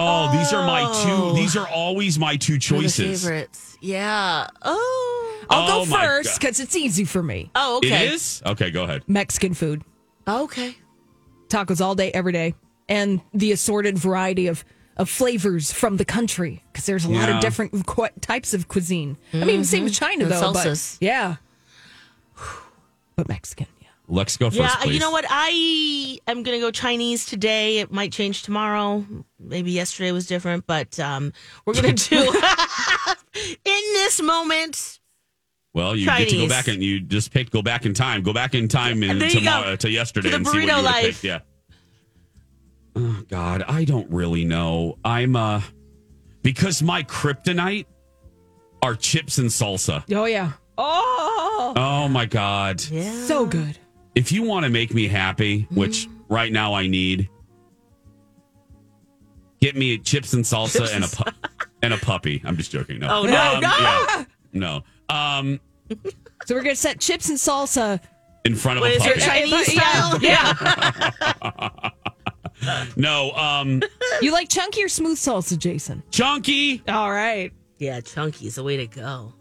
Oh, 0.00 0.30
these 0.36 0.52
are 0.52 0.64
my 0.64 0.82
Oh. 0.86 1.32
two. 1.34 1.40
These 1.40 1.56
are 1.56 1.66
always 1.66 2.18
my 2.18 2.36
two 2.36 2.58
choices. 2.58 3.22
favorites. 3.24 3.76
Yeah. 3.80 4.46
Oh. 4.62 5.44
I'll 5.50 5.64
Oh, 5.80 5.84
go 5.84 5.90
my 5.90 6.04
first 6.06 6.30
God. 6.30 6.40
because 6.40 6.60
it's 6.60 6.76
easy 6.76 7.04
for 7.04 7.22
me. 7.22 7.50
Oh, 7.56 7.78
okay. 7.78 8.06
It 8.06 8.12
is? 8.14 8.42
Okay, 8.46 8.70
go 8.70 8.84
ahead. 8.84 9.02
Mexican 9.08 9.54
food. 9.54 9.82
Okay. 10.28 10.76
Tacos 11.48 11.80
all 11.80 11.94
day, 11.96 12.12
every 12.12 12.32
day. 12.32 12.54
And 12.88 13.20
the 13.34 13.50
assorted 13.52 13.98
variety 13.98 14.46
of, 14.46 14.64
of 14.98 15.08
flavors 15.08 15.72
from 15.72 15.96
the 15.96 16.04
country 16.04 16.62
because 16.72 16.86
there's 16.86 17.04
a 17.04 17.10
lot 17.10 17.28
of 17.28 17.40
different 17.40 17.86
qu- 17.86 18.08
types 18.20 18.52
of 18.54 18.68
cuisine. 18.68 19.16
I 19.32 19.44
mean, 19.44 19.64
same 19.64 19.84
with 19.84 19.94
China, 19.94 20.24
And 20.24 20.32
though. 20.32 20.52
But 20.52 20.96
yeah. 21.00 21.36
But 23.16 23.28
Mexican. 23.28 23.66
Yeah. 23.80 23.88
Let's 24.08 24.36
go 24.36 24.48
first, 24.50 24.60
yeah, 24.60 24.76
please. 24.76 24.94
you 24.94 25.00
know 25.00 25.10
what? 25.10 25.26
I 25.28 26.18
am 26.26 26.42
going 26.42 26.56
to 26.58 26.60
go 26.64 26.70
Chinese 26.70 27.26
today. 27.26 27.78
It 27.78 27.92
might 27.92 28.12
change 28.12 28.42
tomorrow. 28.42 29.04
Maybe 29.38 29.72
yesterday 29.72 30.12
was 30.12 30.26
different, 30.26 30.66
but 30.66 30.98
um, 31.00 31.32
we're 31.66 31.74
going 31.74 31.94
to 31.96 32.08
do 32.08 32.16
in 33.64 33.82
this 33.94 34.20
moment. 34.22 35.00
Well, 35.74 35.94
you 35.94 36.06
get 36.06 36.28
to 36.30 36.36
go 36.36 36.48
back 36.48 36.66
and 36.68 36.82
you 36.82 37.00
just 37.00 37.30
pick 37.32 37.50
go 37.50 37.60
back 37.62 37.86
in 37.86 37.92
time. 37.94 38.22
Go 38.22 38.32
back 38.32 38.54
in 38.54 38.66
time 38.68 39.02
and 39.02 39.20
tomorrow 39.30 39.72
go. 39.72 39.76
to 39.76 39.90
yesterday 39.90 40.30
To 40.30 40.30
the 40.30 40.36
and 40.36 40.46
see 40.46 40.52
what 40.54 40.62
you 40.62 40.68
burrito 40.70 40.76
would 40.76 40.84
have 40.86 40.94
life. 40.94 41.04
picked. 41.04 41.24
Yeah. 41.24 41.40
Oh 43.00 43.22
God, 43.28 43.62
I 43.68 43.84
don't 43.84 44.10
really 44.10 44.44
know. 44.44 44.98
I'm 45.04 45.36
uh 45.36 45.60
because 46.42 46.82
my 46.82 47.02
kryptonite 47.04 47.86
are 48.82 48.94
chips 48.96 49.38
and 49.38 49.48
salsa. 49.50 50.02
Oh, 50.14 50.24
yeah. 50.24 50.52
Oh, 50.76 51.72
Oh 51.76 52.08
my 52.08 52.26
God. 52.26 52.82
Yeah. 52.90 53.12
so 53.24 53.46
good. 53.46 53.78
If 54.14 54.32
you 54.32 54.42
want 54.42 54.64
to 54.64 54.70
make 54.70 54.92
me 54.94 55.06
happy, 55.08 55.66
which 55.70 56.08
right 56.28 56.50
now 56.50 56.74
I 56.74 56.86
need, 56.86 57.28
get 59.60 59.76
me 59.76 59.98
chips 59.98 60.32
and 60.32 60.44
salsa 60.44 60.78
Chips 60.78 60.92
and 60.92 61.04
a 61.04 61.06
and 61.06 61.12
pu- 61.16 61.48
and 61.82 61.94
a 61.94 61.98
puppy. 61.98 62.42
I'm 62.44 62.56
just 62.56 62.70
joking. 62.70 63.00
No. 63.00 63.08
Oh, 63.10 63.22
no, 63.24 63.54
Um, 63.54 63.60
no. 63.60 63.68
yeah. 63.78 64.24
No. 64.52 64.82
Um 65.08 65.60
So 66.46 66.54
we're 66.54 66.62
going 66.62 66.74
to 66.74 66.80
set 66.80 66.98
chips 67.00 67.28
and 67.28 67.36
salsa. 67.38 68.00
in 68.44 68.54
front 68.54 68.78
of 68.78 68.82
What 68.82 68.92
a 68.92 68.94
is 68.94 69.04
your 69.04 69.14
puppy. 69.16 69.26
Chinese 69.26 69.74
Yeah. 69.74 69.92
style? 69.92 70.22
Yeah. 70.22 71.90
no, 72.96 73.32
um 73.32 73.82
you 74.22 74.32
like 74.32 74.48
chunky 74.48 74.82
or 74.84 74.88
smooth 74.88 75.18
salsa, 75.18 75.56
Jason? 75.58 76.02
chunky. 76.10 76.82
All 76.88 77.10
right. 77.10 77.52
Yeah, 77.78 78.00
chunky 78.00 78.46
is 78.48 78.56
the 78.56 78.64
way 78.64 78.76
to 78.78 78.86
go. 78.86 79.32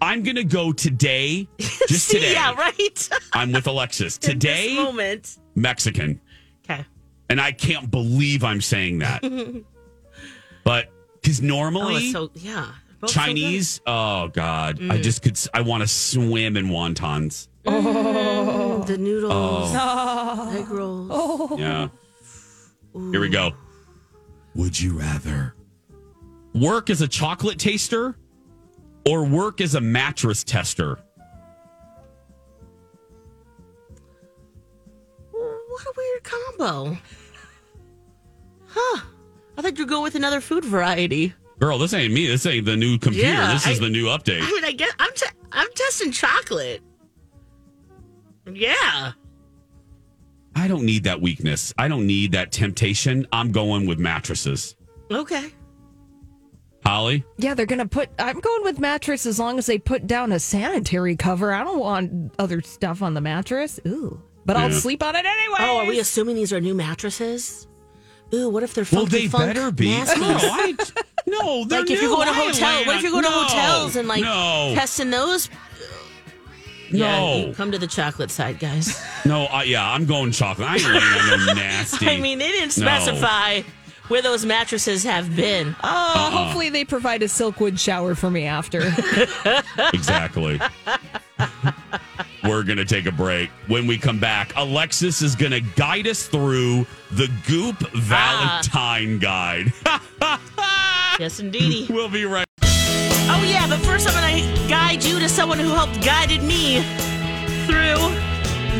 I'm 0.00 0.22
gonna 0.22 0.44
go 0.44 0.72
today. 0.72 1.48
Just 1.58 2.06
See, 2.08 2.18
today. 2.20 2.32
Yeah, 2.32 2.54
right. 2.54 3.08
I'm 3.32 3.50
with 3.52 3.66
Alexis. 3.66 4.16
In 4.18 4.20
Today, 4.32 4.68
this 4.68 4.84
moment. 4.84 5.38
Mexican. 5.54 6.20
Okay. 6.68 6.84
And 7.30 7.40
I 7.40 7.50
can't 7.52 7.90
believe 7.90 8.44
I'm 8.44 8.60
saying 8.60 8.98
that. 9.00 9.22
but 10.64 10.90
because 11.20 11.40
Oh, 11.40 11.46
normally 11.46 12.04
it's 12.04 12.12
so 12.12 12.30
yeah. 12.34 12.66
Both 13.00 13.10
so. 13.10 13.20
Chinese, 13.20 13.80
oh 13.86 14.28
God, 14.28 14.80
I 14.90 14.98
just 15.00 15.22
could, 15.22 15.38
I 15.52 15.60
want 15.62 15.82
to 15.82 15.86
swim 15.88 16.56
in 16.56 16.66
wontons. 16.68 17.48
Mm, 17.66 18.86
the 18.86 18.96
noodles, 18.96 19.70
Oh. 19.74 20.54
egg 20.56 20.68
rolls. 20.70 21.58
Yeah. 21.60 21.88
Ooh. 22.96 23.10
Here 23.10 23.20
we 23.20 23.28
go. 23.28 23.52
Would 24.54 24.80
you 24.80 24.98
rather 24.98 25.54
work 26.54 26.88
as 26.88 27.02
a 27.02 27.08
chocolate 27.08 27.58
taster 27.58 28.16
or 29.06 29.24
work 29.24 29.60
as 29.60 29.74
a 29.74 29.80
mattress 29.80 30.42
tester? 30.42 30.98
What 35.30 35.82
a 35.84 35.92
weird 35.96 36.24
combo. 36.24 36.98
Huh. 38.66 39.00
I 39.58 39.62
thought 39.62 39.78
you'd 39.78 39.88
go 39.88 40.02
with 40.02 40.14
another 40.14 40.40
food 40.40 40.64
variety. 40.64 41.34
Girl, 41.58 41.78
this 41.78 41.92
ain't 41.92 42.12
me. 42.12 42.26
This 42.26 42.46
ain't 42.46 42.64
the 42.64 42.76
new 42.76 42.98
computer. 42.98 43.28
Yeah, 43.28 43.52
this 43.52 43.66
is 43.66 43.78
I, 43.78 43.84
the 43.84 43.90
new 43.90 44.06
update. 44.06 44.42
I 44.42 44.50
mean, 44.50 44.64
I 44.64 44.72
guess 44.72 44.92
I'm, 44.98 45.12
t- 45.14 45.26
I'm 45.52 45.68
testing 45.74 46.12
chocolate. 46.12 46.80
Yeah. 48.50 49.12
I 50.56 50.66
don't 50.68 50.84
need 50.84 51.04
that 51.04 51.20
weakness. 51.20 51.72
I 51.78 51.86
don't 51.86 52.06
need 52.06 52.32
that 52.32 52.50
temptation. 52.50 53.26
I'm 53.30 53.52
going 53.52 53.86
with 53.86 53.98
mattresses. 53.98 54.74
Okay. 55.10 55.52
Holly? 56.84 57.24
Yeah, 57.36 57.54
they're 57.54 57.66
gonna 57.66 57.86
put. 57.86 58.08
I'm 58.18 58.38
going 58.40 58.62
with 58.62 58.78
mattress 58.78 59.26
as 59.26 59.38
long 59.38 59.58
as 59.58 59.66
they 59.66 59.78
put 59.78 60.06
down 60.06 60.32
a 60.32 60.38
sanitary 60.38 61.16
cover. 61.16 61.52
I 61.52 61.64
don't 61.64 61.80
want 61.80 62.32
other 62.38 62.60
stuff 62.62 63.02
on 63.02 63.14
the 63.14 63.20
mattress. 63.20 63.80
Ooh, 63.86 64.22
but 64.44 64.56
I'll 64.56 64.70
sleep 64.70 65.02
on 65.02 65.16
it 65.16 65.24
anyway. 65.26 65.56
Oh, 65.60 65.78
are 65.78 65.86
we 65.86 65.98
assuming 65.98 66.36
these 66.36 66.52
are 66.52 66.60
new 66.60 66.74
mattresses? 66.74 67.66
Ooh, 68.34 68.48
what 68.50 68.62
if 68.62 68.74
they're 68.74 68.84
Well, 68.90 69.02
funky 69.02 69.22
they 69.22 69.28
funk 69.28 69.46
better 69.54 69.70
be. 69.70 69.88
nasties? 69.88 70.14
Girl, 70.16 70.38
I, 70.40 70.74
no, 71.26 71.64
they're 71.64 71.80
like 71.80 71.90
if 71.90 72.00
you're 72.02 72.10
going 72.10 72.26
to 72.28 72.34
I 72.34 72.40
ain't 72.40 72.54
hotel, 72.56 72.68
laying 72.74 72.86
what 72.86 72.96
if 72.96 73.02
you're 73.02 73.14
on- 73.16 73.22
going 73.22 73.24
to 73.24 73.30
No, 73.40 73.62
hotels 73.62 73.96
and 73.96 74.08
like 74.08 74.22
no, 74.22 74.72
testing 74.74 75.10
those? 75.10 75.48
No. 76.92 77.46
You 77.48 77.54
come 77.54 77.72
to 77.72 77.78
the 77.78 77.86
chocolate 77.86 78.30
side, 78.30 78.58
guys. 78.58 79.00
no, 79.24 79.44
I, 79.44 79.64
yeah, 79.64 79.90
I'm 79.90 80.06
going 80.06 80.30
chocolate. 80.32 80.68
I 80.68 80.74
ain't 80.76 80.84
laying 80.84 81.40
on 81.40 81.46
no 81.46 81.52
nasty. 81.54 82.08
I 82.08 82.18
mean, 82.20 82.38
they 82.38 82.48
didn't 82.50 82.76
No. 82.78 82.84
specify 82.86 83.62
where 84.08 84.22
those 84.22 84.46
mattresses 84.46 85.02
have 85.02 85.34
been. 85.34 85.74
Oh, 85.82 85.88
Uh-uh. 85.88 86.30
hopefully 86.30 86.68
they 86.68 86.84
provide 86.84 87.22
a 87.22 87.26
Silkwood 87.26 87.78
shower 87.78 88.14
for 88.14 88.30
me 88.30 88.44
after. 88.44 88.82
Exactly. 89.92 90.60
We're 92.44 92.62
going 92.62 92.78
to 92.78 92.84
take 92.84 93.06
a 93.06 93.12
break. 93.12 93.50
When 93.66 93.86
we 93.88 93.98
come 93.98 94.18
back, 94.20 94.52
Alexis 94.56 95.20
is 95.22 95.34
going 95.34 95.50
to 95.52 95.60
guide 95.60 96.06
us 96.06 96.26
through 96.26 96.86
the 97.10 97.28
Goop 97.48 97.76
ah. 97.82 97.90
Valentine 97.94 99.18
Guide. 99.18 99.72
yes, 101.18 101.40
indeedy. 101.40 101.92
we'll 101.92 102.08
be 102.08 102.24
right 102.24 102.46
yeah, 103.48 103.66
but 103.68 103.78
first 103.80 104.08
I'm 104.08 104.14
going 104.14 104.42
to 104.42 104.68
guide 104.68 105.04
you 105.04 105.18
to 105.18 105.28
someone 105.28 105.58
who 105.58 105.68
helped 105.68 106.02
guided 106.04 106.42
me 106.42 106.82
through 107.66 107.96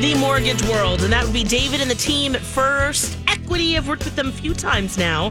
the 0.01 0.14
mortgage 0.19 0.62
world, 0.69 1.03
and 1.03 1.12
that 1.12 1.25
would 1.25 1.33
be 1.33 1.45
David 1.45 1.81
and 1.81 1.91
the 1.91 1.95
team 1.95 2.35
at 2.35 2.41
First 2.41 3.17
Equity. 3.29 3.77
I've 3.77 3.89
worked 3.89 4.05
with 4.05 4.17
them 4.17 4.29
a 4.29 4.33
few 4.33 4.55
times 4.55 4.99
now. 4.99 5.31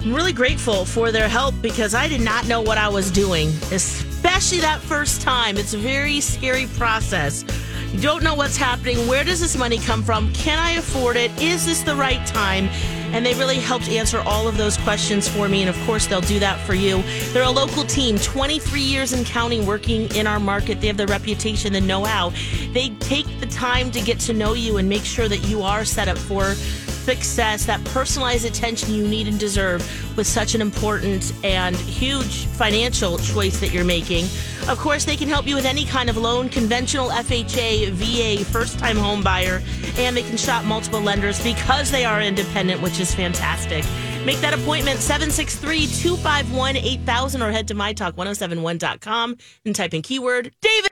I'm 0.00 0.14
really 0.14 0.32
grateful 0.32 0.84
for 0.84 1.12
their 1.12 1.28
help 1.28 1.54
because 1.60 1.94
I 1.94 2.08
did 2.08 2.20
not 2.20 2.46
know 2.48 2.60
what 2.60 2.78
I 2.78 2.88
was 2.88 3.10
doing, 3.10 3.48
especially 3.72 4.60
that 4.60 4.80
first 4.80 5.20
time. 5.20 5.56
It's 5.56 5.74
a 5.74 5.78
very 5.78 6.20
scary 6.20 6.66
process. 6.76 7.44
You 7.92 8.00
don't 8.00 8.22
know 8.22 8.34
what's 8.34 8.56
happening. 8.56 9.06
Where 9.06 9.24
does 9.24 9.40
this 9.40 9.56
money 9.56 9.78
come 9.78 10.02
from? 10.02 10.32
Can 10.32 10.58
I 10.58 10.72
afford 10.72 11.16
it? 11.16 11.30
Is 11.42 11.66
this 11.66 11.82
the 11.82 11.96
right 11.96 12.24
time? 12.26 12.68
And 13.12 13.24
they 13.24 13.34
really 13.34 13.58
helped 13.58 13.88
answer 13.88 14.20
all 14.20 14.48
of 14.48 14.56
those 14.56 14.76
questions 14.78 15.28
for 15.28 15.48
me. 15.48 15.62
And 15.62 15.70
of 15.70 15.86
course, 15.86 16.06
they'll 16.06 16.20
do 16.20 16.38
that 16.40 16.64
for 16.66 16.74
you. 16.74 17.02
They're 17.32 17.42
a 17.42 17.50
local 17.50 17.84
team, 17.84 18.18
23 18.18 18.80
years 18.80 19.12
in 19.12 19.24
counting, 19.24 19.66
working 19.66 20.14
in 20.14 20.26
our 20.26 20.40
market. 20.40 20.80
They 20.80 20.86
have 20.88 20.96
the 20.96 21.06
reputation, 21.06 21.72
the 21.72 21.80
know 21.80 22.04
how. 22.04 22.32
They 22.72 22.90
take 23.00 23.26
the 23.40 23.46
time 23.46 23.90
to 23.92 24.00
get 24.00 24.20
to 24.20 24.32
know 24.32 24.54
you 24.54 24.76
and 24.76 24.88
make 24.88 25.04
sure 25.04 25.28
that 25.28 25.48
you 25.48 25.62
are 25.62 25.84
set 25.84 26.08
up 26.08 26.18
for 26.18 26.54
success, 27.08 27.64
that 27.64 27.82
personalized 27.86 28.44
attention 28.44 28.92
you 28.92 29.08
need 29.08 29.28
and 29.28 29.40
deserve 29.40 29.80
with 30.14 30.26
such 30.26 30.54
an 30.54 30.60
important 30.60 31.32
and 31.42 31.74
huge 31.74 32.44
financial 32.44 33.16
choice 33.16 33.58
that 33.60 33.72
you're 33.72 33.82
making. 33.82 34.26
Of 34.68 34.76
course, 34.76 35.06
they 35.06 35.16
can 35.16 35.26
help 35.26 35.46
you 35.46 35.54
with 35.54 35.64
any 35.64 35.86
kind 35.86 36.10
of 36.10 36.18
loan, 36.18 36.50
conventional 36.50 37.08
FHA, 37.08 37.92
VA, 37.92 38.44
first 38.44 38.78
time 38.78 38.98
home 38.98 39.22
buyer, 39.22 39.62
and 39.96 40.14
they 40.14 40.22
can 40.22 40.36
shop 40.36 40.66
multiple 40.66 41.00
lenders 41.00 41.42
because 41.42 41.90
they 41.90 42.04
are 42.04 42.20
independent, 42.20 42.82
which 42.82 43.00
is 43.00 43.14
fantastic. 43.14 43.86
Make 44.26 44.40
that 44.40 44.52
appointment 44.52 44.98
763 44.98 45.86
251 45.86 46.76
8000 46.76 47.40
or 47.40 47.50
head 47.50 47.68
to 47.68 47.74
mytalk1071.com 47.74 49.36
and 49.64 49.74
type 49.74 49.94
in 49.94 50.02
keyword 50.02 50.52
David. 50.60 50.78